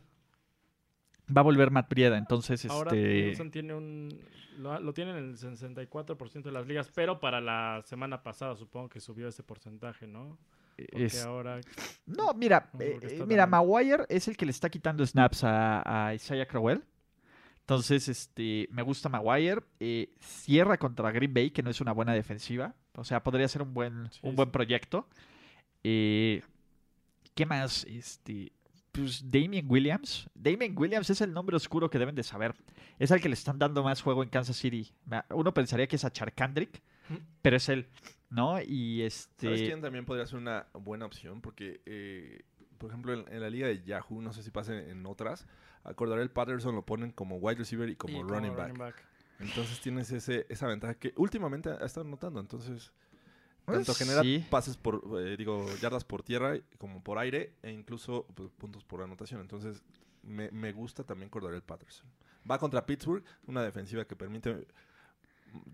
[1.35, 3.27] Va a volver Matt Brieda, entonces ahora este...
[3.29, 4.19] Wilson tiene un...
[4.59, 8.89] Lo, lo tiene en el 64% de las ligas, pero para la semana pasada supongo
[8.89, 10.39] que subió ese porcentaje, ¿no?
[10.91, 11.61] Porque es- ahora...
[12.07, 13.47] No, mira, eh, está mira.
[13.47, 16.83] Maguire es el que le está quitando snaps a, a Isaiah Crowell.
[17.61, 19.61] Entonces, este, me gusta Maguire.
[19.81, 22.75] Eh, cierra contra Green Bay, que no es una buena defensiva.
[22.97, 25.07] O sea, podría ser un buen, Sí, un buen proyecto.
[25.85, 26.43] Eh,
[27.35, 27.85] ¿Qué más?
[27.85, 28.53] Este,
[28.91, 30.29] pues Damien Williams.
[30.35, 32.55] Damien Williams es el nombre oscuro que deben de saber.
[32.99, 34.91] Es al que le están dando más juego en Kansas City.
[35.31, 36.83] Uno pensaría que es a Charkandrick,
[37.43, 37.87] pero es él,
[38.31, 38.61] ¿no?
[38.63, 39.47] Y este...
[39.47, 41.41] ¿Sabes quién también podría ser una buena opción?
[41.41, 42.43] Porque, eh,
[42.79, 45.47] por ejemplo, en, en la liga de Yahoo, no sé si pasa en otras,
[45.85, 48.95] a Cordarel Patterson lo ponen como wide receiver y como, y running, back.
[49.41, 52.41] Entonces tienes ese, esa ventaja que últimamente ha estado notando.
[52.41, 52.93] Entonces,
[53.65, 54.45] tanto Pues, genera sí.
[54.51, 59.03] pases por, eh, digo, yardas por tierra como por aire e incluso pues, puntos por
[59.03, 59.41] anotación.
[59.41, 59.83] Entonces,
[60.23, 62.07] me, me gusta también Cordarel Patterson.
[62.51, 64.67] Va contra Pittsburgh, una defensiva que permite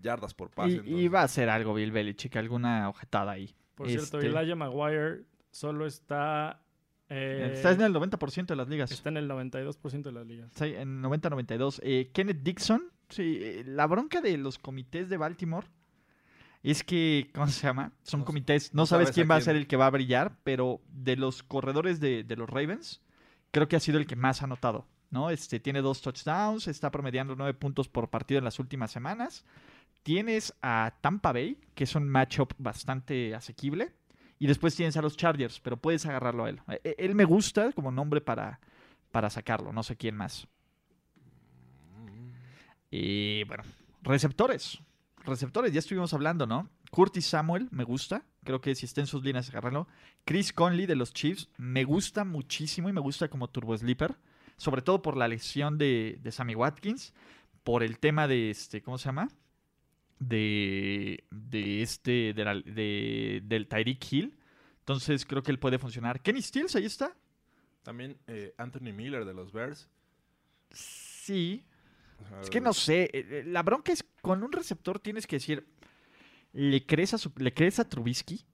[0.01, 0.71] yardas por pase.
[0.71, 3.53] Y, entonces- va a hacer algo Bill Belichick, alguna ojetada ahí.
[3.75, 6.61] Por cierto, Este- Elijah Maguire solo está...
[7.09, 8.91] eh, Está en el 90% de las ligas.
[8.91, 10.47] está en el 92% de las ligas.
[10.51, 11.79] Está en 90-92.
[11.83, 15.67] Eh, Kenneth Dixon, sí, eh, la bronca de los comités de Baltimore
[16.63, 17.91] es que, ¿cómo se llama?
[18.03, 19.91] Son No- comités, no, no sabes sabes quién va a ser el que va a
[19.91, 23.01] brillar, pero de los corredores de, de los Ravens,
[23.51, 24.87] creo que ha sido el que más ha anotado.
[25.09, 25.29] ¿No?
[25.29, 29.45] Este, tiene dos touchdowns, está promediando nueve puntos por partido en las últimas semanas.
[30.03, 33.93] Tienes a Tampa Bay, que es un matchup bastante asequible.
[34.37, 36.61] Y después tienes a los Chargers, pero puedes agarrarlo a él.
[36.67, 38.59] Eh, eh, Él me gusta como nombre para,
[39.11, 40.47] para sacarlo, no sé quién más.
[42.91, 43.63] Y bueno,
[44.03, 44.79] receptores.
[45.23, 46.69] Receptores, ya estuvimos hablando, ¿no?
[46.91, 48.23] Curtis Samuel, me gusta.
[48.43, 49.87] Creo que si está en sus líneas, agarrarlo.
[50.23, 54.15] Chris Conley de los Chiefs, me gusta muchísimo y me gusta como turbo sleeper.
[54.57, 57.13] Sobre todo por la lesión de, de Sammy Watkins.
[57.63, 59.27] Por el tema de este, ¿cómo se llama?
[60.19, 64.37] De, de este, de la- de- del Tyreek Hill.
[64.79, 66.21] Entonces creo que él puede funcionar.
[66.21, 67.15] Kenny Stills, ahí está.
[67.83, 69.89] También eh, Anthony Miller de los Bears.
[70.71, 71.65] Sí.
[72.41, 75.67] Es que no sé, eh, eh, la bronca es con un receptor tienes que decir,
[76.53, 78.45] ¿le crees a, su- ¿le crees a Trubisky?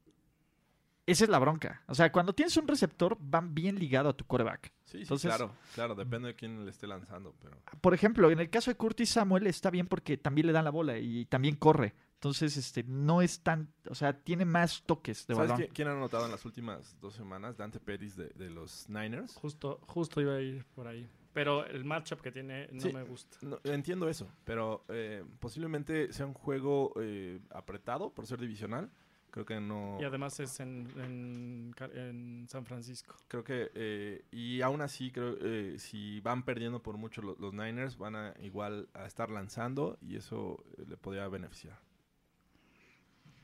[1.11, 1.83] Esa es la bronca.
[1.87, 4.71] O sea, cuando tienes un receptor, van bien ligado a tu coreback.
[4.85, 7.57] Sí, sí, Entonces- claro, claro, depende de quién le esté lanzando, pero...
[7.81, 10.71] Por ejemplo, en el caso de Curtis Samuel está bien porque también le dan la
[10.71, 11.93] bola y también corre.
[12.15, 15.57] Entonces, este, no es tan, o sea, tiene más toques de ¿Sabes balón.
[15.63, 17.57] quién, quién ha anotado en las últimas dos semanas?
[17.57, 19.33] Dante Pérez de, de los Niners.
[19.35, 21.09] Justo, justo iba a ir por ahí.
[21.33, 22.91] Pero el matchup que tiene no Sí.
[22.93, 23.37] me gusta.
[23.41, 28.91] No, entiendo eso, pero eh, posiblemente sea un juego eh, apretado por ser divisional.
[29.31, 29.97] Creo que no...
[29.99, 33.15] Y además es en, en, San Francisco.
[33.29, 33.71] Creo que...
[33.73, 38.15] eh, y aún así, creo eh, si van perdiendo por mucho lo- los, Niners, van
[38.17, 41.79] a igual a estar lanzando y eso eh, le podría beneficiar.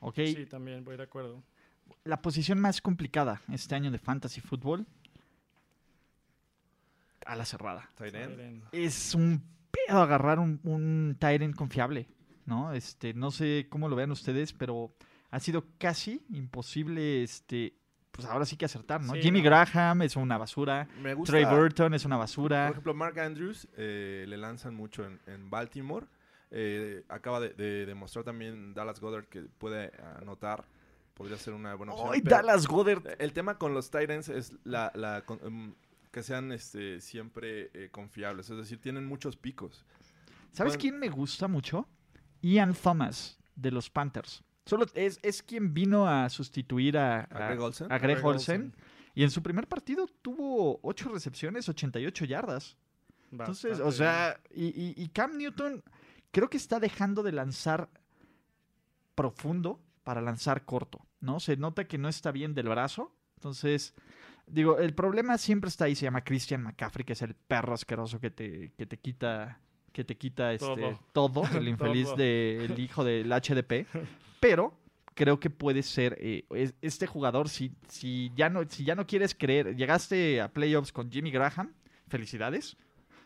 [0.01, 1.41] Ok, Sí, también voy de acuerdo.
[2.03, 4.85] la posición más complicada este año de Fantasy Football,
[7.25, 7.89] a la cerrada.
[7.95, 8.63] Tyren.
[8.71, 12.07] es un pedo agarrar un, un end confiable,
[12.45, 12.73] ¿no?
[12.73, 14.93] Este, no sé cómo lo vean ustedes, pero
[15.29, 17.73] ha sido casi imposible, este,
[18.11, 19.13] pues ahora sí que acertar, ¿no?
[19.13, 19.45] Sí, Jimmy no.
[19.45, 21.31] Graham es una basura, Me gusta...
[21.33, 22.69] Trey Burton es una Por basura.
[22.69, 26.05] ejemplo, Mark Andrews eh, le lanzan mucho en, en Baltimore.
[26.49, 30.65] Eh, acaba de, de demostrar también Dallas Goddard que puede anotar.
[31.13, 32.11] Podría ser una buena opción.
[32.13, 33.03] ¡Ay, Dallas Goddard!
[33.19, 35.73] El tema con los Titans es la, la con- em,
[36.11, 38.49] que sean este, siempre eh, confiables.
[38.49, 39.83] Es decir, tienen muchos picos.
[40.53, 40.81] ¿Sabes Bueno.
[40.81, 41.87] quién me gusta mucho?
[42.41, 44.43] Ian Thomas, de los Panthers.
[44.67, 47.91] Solo es, es quien vino a sustituir a, A Greg Olsen.
[47.91, 48.61] a Greg Greg Olsen.
[48.65, 48.75] Olsen.
[49.15, 52.77] Y en su primer partido tuvo 8 recepciones, 88 yardas.
[53.31, 55.83] Entonces, o sea, y, y- y Cam Newton
[56.31, 57.89] creo que está dejando de lanzar
[59.15, 61.39] profundo para lanzar corto, ¿no?
[61.39, 63.13] Se nota que no está bien del brazo.
[63.37, 63.93] Entonces,
[64.45, 68.19] digo, el problema siempre está ahí, se llama Christian McCaffrey, que es el perro asqueroso
[68.19, 69.59] que te, que te quita,
[69.91, 70.99] que te quita este, Todo.
[71.13, 73.87] todo, el infeliz del hijo del HDP.
[74.39, 74.73] Pero
[75.15, 79.07] creo que puede ser eh, es- este jugador, si, si, ya no, si ya no
[79.07, 81.73] quieres creer, llegaste a playoffs con Jimmy Graham,
[82.07, 82.77] felicidades.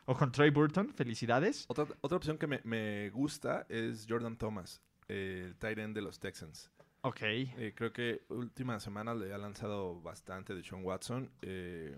[0.06, 1.66] O con Trey Burton, felicidades.
[1.68, 6.02] Otra, otra opción que me, me gusta es Jordan Thomas, eh, el tight end de
[6.02, 6.72] los Texans.
[7.02, 7.22] Ok.
[7.22, 11.30] Eh, creo que últimas semanas le ha lanzado bastante de Sean Watson.
[11.42, 11.96] eh,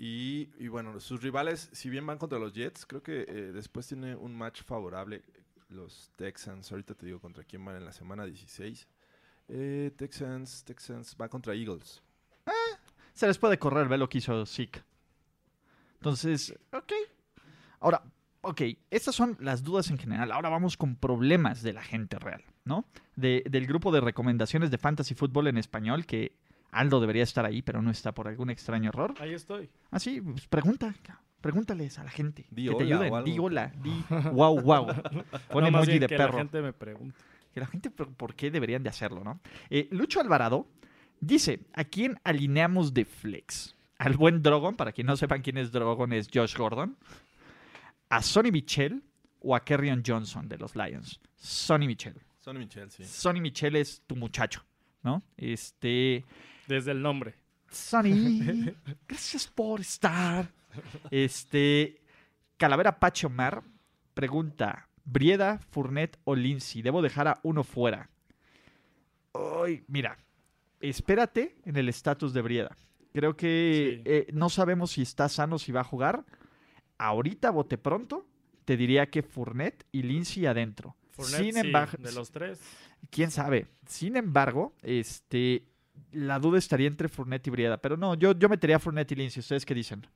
[0.00, 3.86] y, y bueno, sus rivales, si bien van contra los Jets, creo que eh, después
[3.88, 5.22] tiene un match favorable.
[5.70, 8.86] Los Texans, ahorita te digo contra quién van en la semana 16.
[9.48, 12.02] Eh, Texans, Texans, va contra Eagles.
[13.12, 14.82] Se les puede correr, ve lo que hizo Zeke.
[15.94, 16.92] Entonces, ok.
[17.80, 18.02] Ahora,
[18.42, 20.30] ok, estas son las dudas en general.
[20.32, 22.84] Ahora vamos con problemas de la gente real, ¿no?
[23.16, 26.37] De- del grupo de recomendaciones de Fantasy Football en español, que
[26.70, 29.14] Aldo debería estar ahí, pero no está por algún extraño error.
[29.20, 29.70] Ahí estoy.
[29.90, 30.94] Ah, sí, pues pregunta.
[31.40, 32.46] Pregúntales a la gente.
[32.50, 33.24] Di que te ayuden.
[33.24, 33.72] Di hola.
[33.82, 34.86] Di wow, wow.
[35.50, 36.32] Pon No, emoji de que perro.
[36.32, 37.16] La gente me pregunta.
[37.52, 39.40] Que la gente, ¿por qué deberían de hacerlo, no?
[39.70, 40.66] Eh, Lucho Alvarado
[41.20, 43.74] dice, ¿a quién alineamos de flex?
[43.98, 46.96] Al buen Drogon, para quien no sepan quién es Drogon, es Josh Gordon.
[48.10, 49.02] ¿A Sonny Michel
[49.40, 51.20] o a Kerryon Johnson de los Lions?
[51.36, 52.14] Sonny Michel.
[52.38, 53.04] Sonny Michel, sí.
[53.04, 54.64] Sonny Michel es tu muchacho,
[55.02, 55.22] ¿no?
[55.36, 56.24] Este...
[56.68, 57.34] Desde el nombre.
[57.70, 58.72] Sonny,
[59.08, 60.52] gracias por estar.
[61.10, 62.00] Este...
[62.56, 63.62] Calavera Pacho Mar
[64.14, 66.82] pregunta, ¿Brieda, Fournet o Lindsay?
[66.82, 68.10] Debo dejar a uno fuera.
[69.32, 70.18] Ay, mira,
[70.80, 72.76] espérate en el estatus de Brieda.
[73.12, 74.10] Creo que Sí.
[74.10, 76.24] eh, no sabemos si está sano, si va a jugar.
[76.98, 78.26] Ahorita, bote pronto,
[78.64, 80.96] te diría que Fournet y Lindsay adentro.
[81.12, 82.60] Fournette, Sin sí, embargo, de los tres.
[83.10, 83.68] quién sabe.
[83.86, 85.64] Sin embargo, este,
[86.12, 87.76] la duda estaría entre Fournette y Brieda.
[87.78, 89.40] Pero no, yo, yo metería a Fournette y Lindsay.
[89.40, 90.06] ¿Ustedes qué dicen?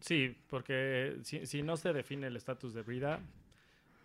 [0.00, 3.20] Sí, porque si, si no se define el estatus de Brida,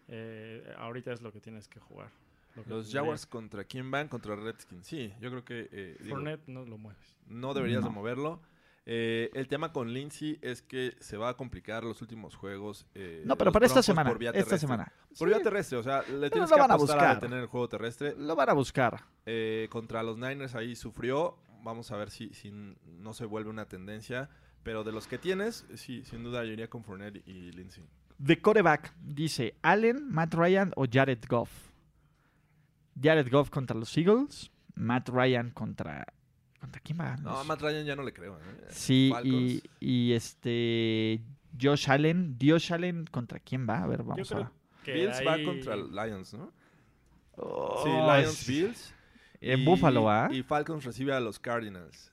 [0.08, 2.10] eh, ahorita es lo que tienes que jugar.
[2.56, 4.08] Lo que Los Jaguars contra quién van?
[4.08, 4.86] Contra Redskins.
[4.88, 7.18] Sí, yo creo que eh, digo, Fournette no lo mueves.
[7.28, 8.42] no deberías de moverlo.
[8.88, 12.86] Eh, el tema con Lindsay es que se va a complicar los últimos juegos.
[12.94, 14.10] eh, No, pero para esta semana.
[14.10, 14.92] por vía Esta semana.
[15.18, 17.16] Por Sí, vía terrestre, o sea, le tienes que van a apostar a, buscar.
[17.22, 18.16] detener el juego terrestre.
[18.16, 19.04] Lo van a buscar.
[19.26, 21.38] Eh, contra los Niners ahí sufrió.
[21.64, 24.30] Vamos a ver si, si no se vuelve una tendencia.
[24.62, 27.84] Pero de los que tienes, sí, sin duda yo iría con Fournette y Lindsay.
[28.18, 31.52] De coreback, dice Allen, Matt Ryan o Jared Goff.
[33.02, 34.52] Jared Goff contra los Eagles.
[34.76, 36.06] Matt Ryan contra.
[36.66, 37.16] ¿Contra quién va?
[37.18, 38.38] No, a Matt Ryan ya no le creo.
[38.38, 38.66] ¿eh?
[38.70, 39.64] Sí, y, Falcons.
[39.80, 41.22] y este.
[41.62, 42.38] Josh Allen.
[42.42, 43.84] Josh Allen contra quién va?
[43.84, 44.84] A ver, vamos Yo creo a.
[44.84, 46.52] que Bills va contra Lions, ¿no?
[47.38, 48.94] Oh, sí, Lions, es- Bills.
[49.42, 50.28] En y- Buffalo, ¿ah?
[50.32, 52.12] Y Falcons recibe a los Cardinals.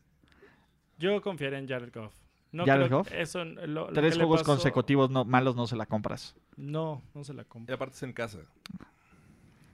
[0.99, 2.15] Yo confiaré en Jared Goff.
[2.53, 3.09] No ¿Jared Goff?
[3.09, 6.37] que Eso, lo- lo Tres juegos pasó- consecutivos no, malos no se la compras.
[6.57, 7.75] No, no se la Y compro.
[7.75, 8.39] aparte es en casa.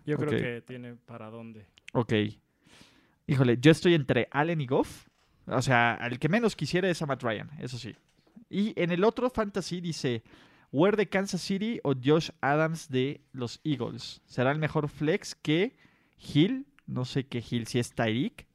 [0.07, 1.67] Yo creo que tiene para dónde.
[1.93, 2.13] Ok.
[3.29, 5.07] Híjole, yo estoy entre Allen y Goff.
[5.47, 7.95] O sea, el que menos quisiera es a Matt Ryan, eso sí.
[8.49, 10.23] Y en el otro fantasy dice,
[10.73, 14.23] Ware de Kansas City o Josh Adams de los Eagles.
[14.25, 15.77] ¿Será el mejor flex que
[16.19, 16.67] Hill?
[16.87, 18.47] No sé qué Hill, si es Tyreek.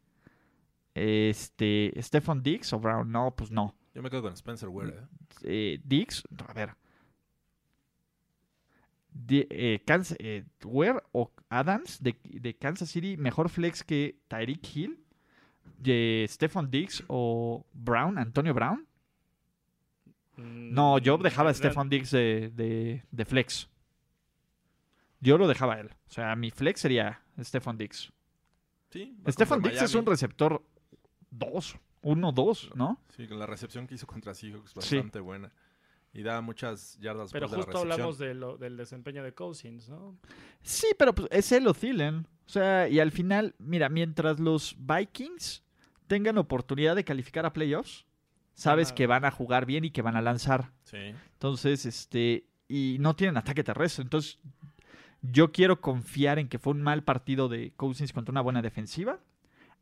[0.95, 3.11] Este, Stephon Diggs o Brown.
[3.11, 3.75] No, pues no.
[3.93, 4.89] Yo me quedo con Spencer Ware.
[4.89, 5.03] ¿eh?
[5.43, 6.73] Eh, Diggs, a ver.
[9.13, 14.75] Di- eh, Kans- eh, Ware o Adams de, de Kansas City, mejor flex que Tyreek
[14.75, 14.99] Hill,
[15.77, 18.87] de Stephon Diggs o Brown, Antonio Brown.
[20.37, 23.69] No, yo Mm, dejaba a real- Stephon Diggs de, de- de flex.
[25.19, 25.89] Yo lo dejaba a él.
[26.07, 28.11] O sea, mi flex sería Stephon Diggs.
[28.89, 29.15] Sí.
[29.29, 30.63] Stephon Diggs es un receptor
[31.31, 32.99] 2, 1-2, ¿no?
[33.15, 34.75] Sí, con la recepción que hizo contra Seahawks Sí.
[34.97, 35.51] bastante buena.
[36.13, 37.91] Y da muchas yardas Pero justo de la recepción.
[37.91, 40.15] hablamos de lo- del desempeño de Cousins, ¿no?
[40.61, 42.27] Sí, pero pues, es o Thielen.
[42.45, 45.63] O sea, y al final, mira, mientras los Vikings
[46.07, 48.05] tengan oportunidad de calificar a playoffs,
[48.53, 50.71] sabes que van a jugar bien y que van a lanzar.
[50.83, 50.97] Sí.
[51.33, 54.03] Entonces, este, y no tienen ataque terrestre.
[54.03, 54.37] Entonces,
[55.23, 59.19] yo quiero confiar en que fue un mal partido de Cousins contra una buena defensiva,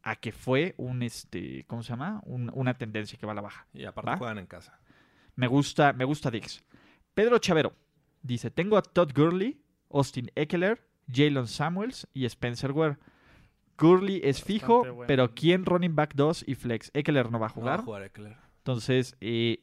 [0.04, 2.22] a que fue un, este, ¿cómo se llama?
[2.26, 3.68] Un- una tendencia que va a la baja.
[3.74, 4.18] Y aparte ¿Va?
[4.18, 4.80] juegan en casa.
[5.42, 6.64] Me gusta, me gusta Dix.
[7.16, 7.74] Pedro Chavero
[8.22, 12.98] dice: Tengo a Todd Gurley, Austin Eckler, Jalen Samuels y Spencer Ware.
[13.76, 15.08] Gurley es Bastante fijo, bueno.
[15.08, 16.92] pero ¿quién running back 2 y flex?
[16.94, 17.80] Eckler no va a No va jugar.
[17.80, 18.38] a jugar Eckler.
[18.58, 19.58] Entonces, eh,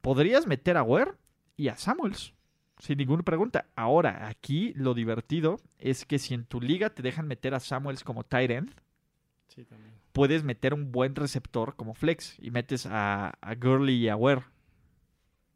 [0.00, 1.12] podrías meter a Ware
[1.58, 2.32] y a Samuels.
[2.78, 3.66] Sin ninguna pregunta.
[3.76, 8.02] Ahora, aquí lo divertido es que si en tu liga te dejan meter a Samuels
[8.02, 8.74] como tight end,
[9.48, 9.66] Sí,
[10.12, 14.42] puedes meter un buen receptor como flex y metes a, a Gurley y a Ware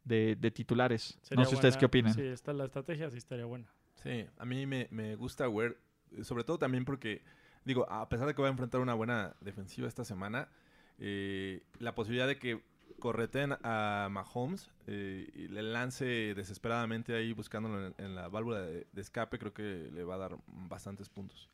[0.04, 1.18] de, de titulares.
[1.22, 2.14] Sería no sé ustedes qué opinan.
[2.14, 3.66] Sí, está la estrategia, sí estaría buena.
[4.02, 5.76] Sí, a mí me, me gusta Ware,
[6.22, 7.22] sobre todo también porque,
[7.64, 10.48] digo, a pesar de que va a enfrentar una buena defensiva esta semana,
[10.98, 12.62] eh, la posibilidad de que
[12.98, 18.86] correten a Mahomes eh, y le lance desesperadamente ahí buscándolo en, en la válvula de,
[18.92, 21.48] de escape, creo que le va a dar bastantes puntos.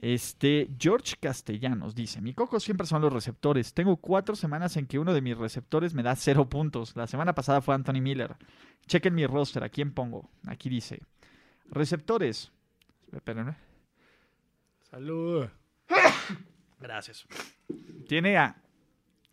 [0.00, 3.72] Este, George Castellanos dice, mi coco siempre son los receptores.
[3.72, 6.94] Tengo cuatro semanas en que uno de mis receptores me da cero puntos.
[6.94, 8.36] La semana pasada fue Anthony Miller.
[8.86, 10.30] Chequen mi roster, ¿a quién pongo?
[10.46, 11.00] Aquí dice,
[11.70, 12.52] receptores.
[13.12, 13.56] Espérenme.
[14.90, 15.48] Salud.
[16.80, 17.26] Gracias.
[18.06, 18.56] Tiene a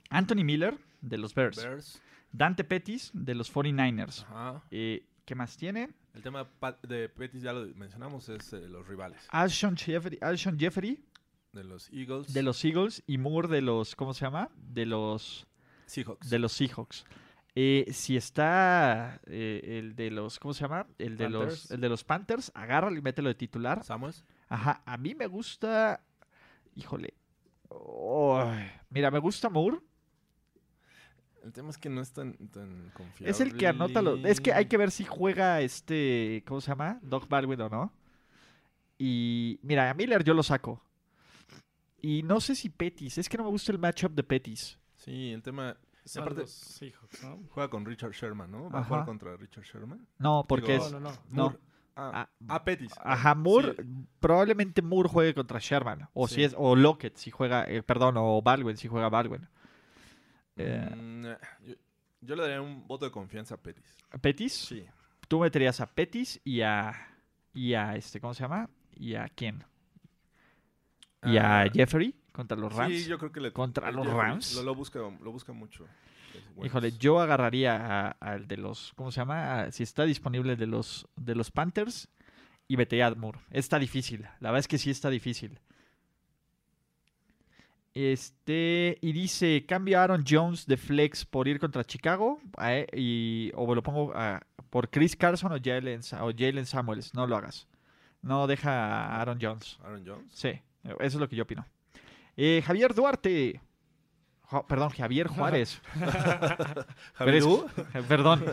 [0.09, 2.01] Anthony Miller de los Bears, Bears.
[2.31, 4.23] Dante Pettis de los 49ers.
[4.23, 4.63] Ajá.
[4.71, 5.87] Eh, ¿Qué más tiene?
[6.13, 6.45] El tema
[6.83, 11.05] de Pettis ya lo mencionamos, es eh, los rivales Alshon Jeffrey, Alshon Jeffrey
[11.53, 12.33] de los Eagles.
[12.33, 14.49] de los Eagles y Moore de los, ¿cómo se llama?
[14.57, 15.47] De los,
[15.85, 16.29] Seahawks.
[16.29, 17.05] de los Seahawks.
[17.55, 20.85] Eh, si está eh, el de los, ¿cómo se llama?
[20.97, 23.85] El de los, el de los Panthers, agárralo y mételo de titular.
[23.85, 24.25] Samuels.
[24.49, 26.03] Ajá, a mí me gusta,
[26.75, 27.13] híjole,
[27.69, 29.79] Ay, mira, me gusta Moore.
[31.43, 33.31] El tema es que no es tan, tan confiable.
[33.31, 34.23] Es el que anota los.
[34.25, 36.43] Es que hay que ver si juega este.
[36.47, 36.99] ¿Cómo se llama?
[37.01, 37.93] Doug Baldwin o no.
[38.97, 40.81] Y mira, a Miller yo lo saco.
[42.01, 43.17] Y no sé si Pettis.
[43.17, 44.77] Es que no me gusta el matchup de Pettis.
[44.95, 45.75] Sí, el tema...
[46.15, 47.39] Aparte- Seahawks, ¿no?
[47.51, 48.69] Juega con Richard Sherman, ¿no?
[48.71, 50.07] Va a jugar contra Richard Sherman.
[50.17, 50.91] No, porque Digo, es.
[50.91, 51.17] No, no, no.
[51.29, 51.43] No.
[51.43, 51.57] Moore.
[51.95, 52.91] Ah, Ah, ah, Pettis.
[52.99, 53.75] Ajá, Moore.
[53.77, 53.83] Sí.
[54.19, 56.07] Probablemente Moore juegue contra Sherman.
[56.13, 56.35] O Sí.
[56.35, 56.55] si es.
[56.57, 57.65] O Lockett si juega.
[57.69, 59.47] eh, perdón, o Baldwin si juega Baldwin.
[60.61, 61.25] Eh, Mm,
[61.67, 61.75] yo,
[62.21, 63.97] yo le daría un voto de confianza a Pettis.
[64.21, 64.53] Pettis.
[64.53, 64.85] Sí.
[65.27, 66.93] Tú meterías a Pettis y a.
[67.53, 68.19] Y a este.
[68.19, 68.69] ¿Cómo se llama?
[68.95, 69.63] ¿Y a quién?
[71.23, 72.93] Y a Ah, Jeffrey contra los Rams.
[72.97, 73.51] Sí, yo creo que le...
[73.53, 74.55] ¿Contra el los Jeffrey Rams?
[74.55, 75.85] Lo, lo busca, lo busca mucho.
[76.63, 79.61] Híjole, yo agarraría a- al de los, ¿cómo se llama?
[79.63, 82.07] A- si está disponible de los de los Panthers
[82.67, 83.39] y metería a Moore.
[83.51, 85.59] Está difícil, la verdad es que sí está difícil.
[87.93, 93.51] Este, y dice, cambio a Aaron Jones de flex por ir contra Chicago eh, y,
[93.55, 94.13] o lo pongo
[94.69, 97.13] por Chris Carson o Jalen, o Jalen Samuels.
[97.13, 97.67] No lo hagas.
[98.21, 99.77] No deja a Aaron Jones.
[99.83, 100.31] Aaron Jones.
[100.33, 100.49] Sí,
[100.83, 101.65] eso es lo que yo opino.
[102.37, 103.59] Eh, Javier Duarte.
[104.43, 105.81] Jo- perdón, Javier Juárez.
[107.13, 107.43] Javier.
[108.07, 108.45] perdón,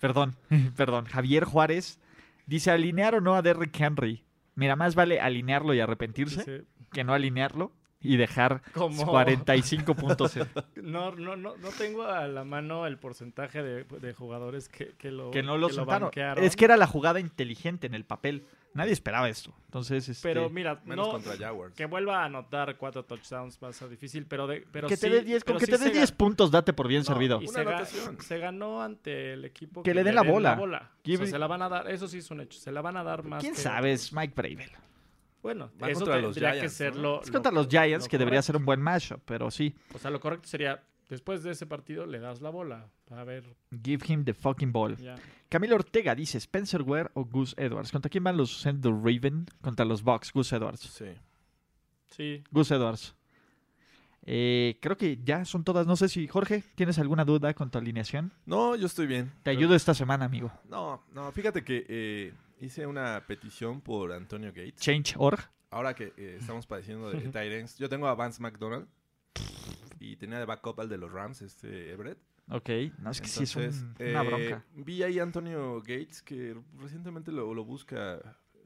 [0.00, 0.36] perdón,
[0.76, 1.04] perdón.
[1.06, 2.00] Javier Juárez
[2.46, 4.24] dice alinear o no a Derrick Henry.
[4.56, 7.72] Mira, más vale alinearlo y arrepentirse Sí, que no alinearlo.
[8.00, 10.36] Y dejar Como- 45 puntos.
[10.36, 10.46] en-
[10.82, 15.10] No, no, no, no tengo a la mano el porcentaje de, de jugadores que, que
[15.10, 18.44] lo, que no lo es que era la jugada inteligente en el papel.
[18.74, 19.54] Nadie esperaba esto.
[19.64, 21.74] Entonces, este, Pero mira, Menos no, contra Jaguars.
[21.74, 25.08] que vuelva a anotar cuatro touchdowns va a ser difícil, pero, de, pero que te
[25.08, 27.00] sí- dé 10, con que sí te dé se 10 ga- puntos, date por bien
[27.00, 27.40] no, servido.
[27.42, 28.20] y se, ga- anotación.
[28.20, 30.58] se ganó ante el equipo Que le den la bola.
[30.60, 32.82] O sea, Give- se la van a dar, eso sí es un hecho, se la
[32.82, 33.40] van a dar más.
[33.42, 33.92] ¿Quién que- sabe?
[33.92, 34.70] Es Mike Bravel.
[35.42, 37.02] Bueno, Va eso contra los tendría que Giants, ser ¿no?
[37.02, 37.20] lo.
[37.22, 39.74] Es lo- contra los Giants, lo que debería ser un buen matchup, pero sí.
[39.94, 42.88] O sea, lo correcto sería, después de ese partido, le das la bola.
[43.10, 43.44] A ver,
[43.84, 44.96] Give him the fucking ball.
[45.48, 47.90] Camilo Ortega dice Spencer Ware o Gus Edwards.
[47.92, 49.46] ¿Contra quién van los Sender Raven?
[49.62, 50.80] Contra los Bucks, Gus Edwards.
[50.80, 51.06] Sí.
[52.10, 53.14] Sí, Gus Edwards.
[54.30, 55.86] Eh, creo que ya son todas.
[55.86, 58.32] No sé si, Jorge, ¿tienes alguna duda con tu alineación?
[58.44, 59.32] No, yo estoy bien.
[59.42, 60.52] Te ayudo esta semana, amigo.
[60.68, 64.80] No, no, fíjate que eh, hice una petición por Antonio Gates.
[64.80, 65.38] Change.org.
[65.70, 68.86] Ahora que eh, estamos padeciendo de Tyrants, yo tengo a Vance McDonald
[70.00, 72.18] y tenía de backup al de los Rams, este Everett.
[72.50, 72.70] Ok.
[72.98, 74.64] No, es que sí es Entonces, un- una eh, bronca.
[74.74, 78.18] Vi ahí a Antonio Gates que recientemente lo, lo busca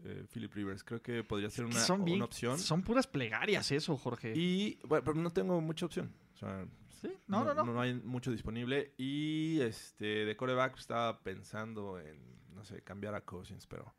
[0.05, 0.85] eh, Philip Rivers.
[0.85, 2.59] Creo que podría ser una, son, bien- una opción.
[2.59, 4.33] son puras plegarias eso, Jorge.
[4.37, 6.13] Y bueno, pero no tengo mucha opción.
[6.35, 6.65] O sea,
[7.03, 7.65] Sí, no, no, no.
[7.65, 8.95] No hay mucho disponible.
[8.97, 12.17] Y este de coreback estaba pensando en,
[12.55, 13.93] no sé, cambiar a Cousins, pero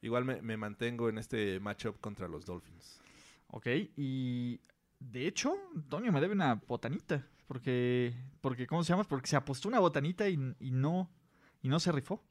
[0.00, 3.00] igual me, me mantengo en este matchup contra los Dolphins.
[3.48, 4.60] Ok, y
[5.00, 7.26] de hecho, Antonio me debe una botanita.
[7.46, 9.04] Porque, porque ¿cómo se llama?
[9.04, 11.10] Porque se apostó una botanita y, y no,
[11.62, 12.24] y no se rifó.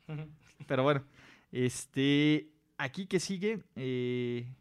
[0.65, 1.03] Pero bueno,
[1.51, 4.51] este, aquí que sigue, eh,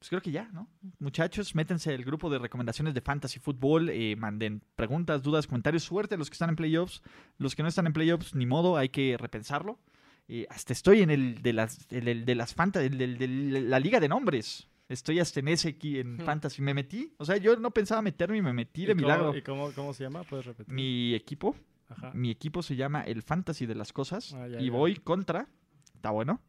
[0.00, 0.66] pues creo que ya, ¿no?
[0.98, 6.16] Muchachos, métense al grupo de recomendaciones de Fantasy Football, eh, manden preguntas, dudas, comentarios, suerte
[6.16, 7.02] a los que están en playoffs,
[7.38, 9.78] los que no están en playoffs, ni modo, hay que repensarlo.
[10.26, 13.28] Eh, hasta estoy en el de las, en el de las fanta- el de
[13.68, 14.68] la liga de nombres.
[14.88, 16.18] Estoy hasta en ese aquí en.
[16.18, 16.62] Fantasy.
[16.62, 17.12] Me metí.
[17.18, 19.36] O sea, yo no pensaba meterme y me metí de ¿Y cómo- milagro.
[19.36, 20.22] ¿Y cómo, cómo se llama?
[20.24, 20.74] ¿Puedes repetir?
[20.74, 21.54] Mi equipo
[21.88, 22.10] Ajá.
[22.14, 24.32] mi equipo se llama el Fantasy de las Cosas.
[24.34, 24.72] Ah, ya, y ya.
[24.72, 25.46] voy contra,
[25.94, 26.40] está bueno,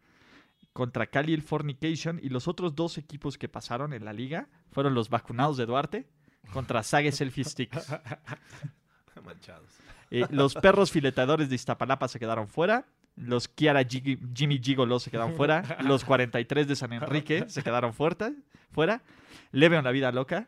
[0.74, 2.20] contra Cali el Fornication.
[2.22, 6.08] Y los otros dos equipos que pasaron en la liga fueron los vacunados de Duarte
[6.54, 7.92] contra Sague Selfie Sticks.
[9.26, 9.70] Manchados.
[10.10, 12.86] Eh, los perros filetadores de Iztapalapa se quedaron fuera.
[13.16, 15.78] Los Kiara Jimmy Gigolo se quedaron fuera.
[15.82, 18.32] Los 43 de San Enrique se quedaron fuerta-
[18.72, 19.02] fuera.
[19.52, 20.48] Leveon la vida loca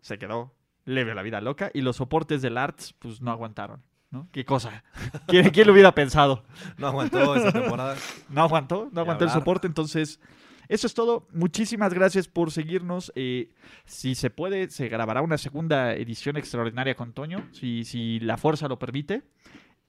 [0.00, 0.54] se quedó
[0.84, 1.70] leve la vida loca.
[1.74, 3.82] Y los soportes del Arts, pues no aguantaron.
[4.14, 4.28] ¿No?
[4.32, 4.84] ¿Qué cosa?
[5.26, 6.44] ¿Quién, quién lo hubiera pensado?
[6.78, 7.96] No aguantó esa temporada.
[8.30, 9.66] No aguantó, no aguantó el soporte.
[9.66, 10.20] Entonces,
[10.68, 11.26] eso es todo.
[11.32, 13.12] Muchísimas gracias por seguirnos.
[13.16, 13.50] Eh,
[13.84, 18.68] si se puede, se grabará una segunda edición extraordinaria con Toño, si, si la fuerza
[18.68, 19.24] lo permite.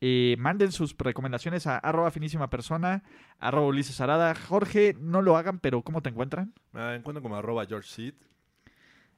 [0.01, 3.03] Eh, manden sus recomendaciones a arroba finísima persona,
[3.39, 4.35] arroba Ulises Arada.
[4.35, 6.53] Jorge, no lo hagan, pero ¿cómo te encuentran?
[6.73, 8.13] Me encuentro como arroba George Seed.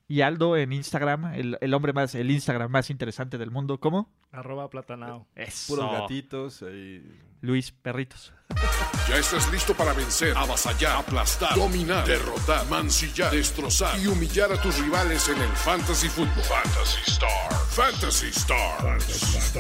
[0.08, 3.80] Y Aldo en Instagram, el, el hombre más, el Instagram más interesante del mundo.
[3.80, 4.10] ¿Cómo?
[4.32, 5.28] Arroba platanao.
[5.36, 5.76] Eso.
[5.76, 6.62] Puros gatitos.
[6.64, 7.04] ahí.
[7.42, 8.34] Luis Perritos.
[9.08, 14.78] Ya estás listo para vencer, avasallar, aplastar, dominar, derrotar, mancillar, destrozar y humillar a tus
[14.80, 16.44] rivales en el Fantasy Football.
[16.44, 17.54] Fantasy Star.
[17.70, 19.58] Fantasy Stars.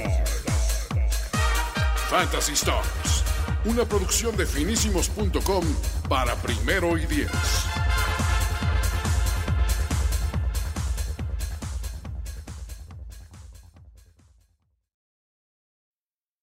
[2.09, 3.23] Fantasy Stars.
[3.65, 5.63] Una producción de finísimos.com
[6.09, 7.31] para primero y diez.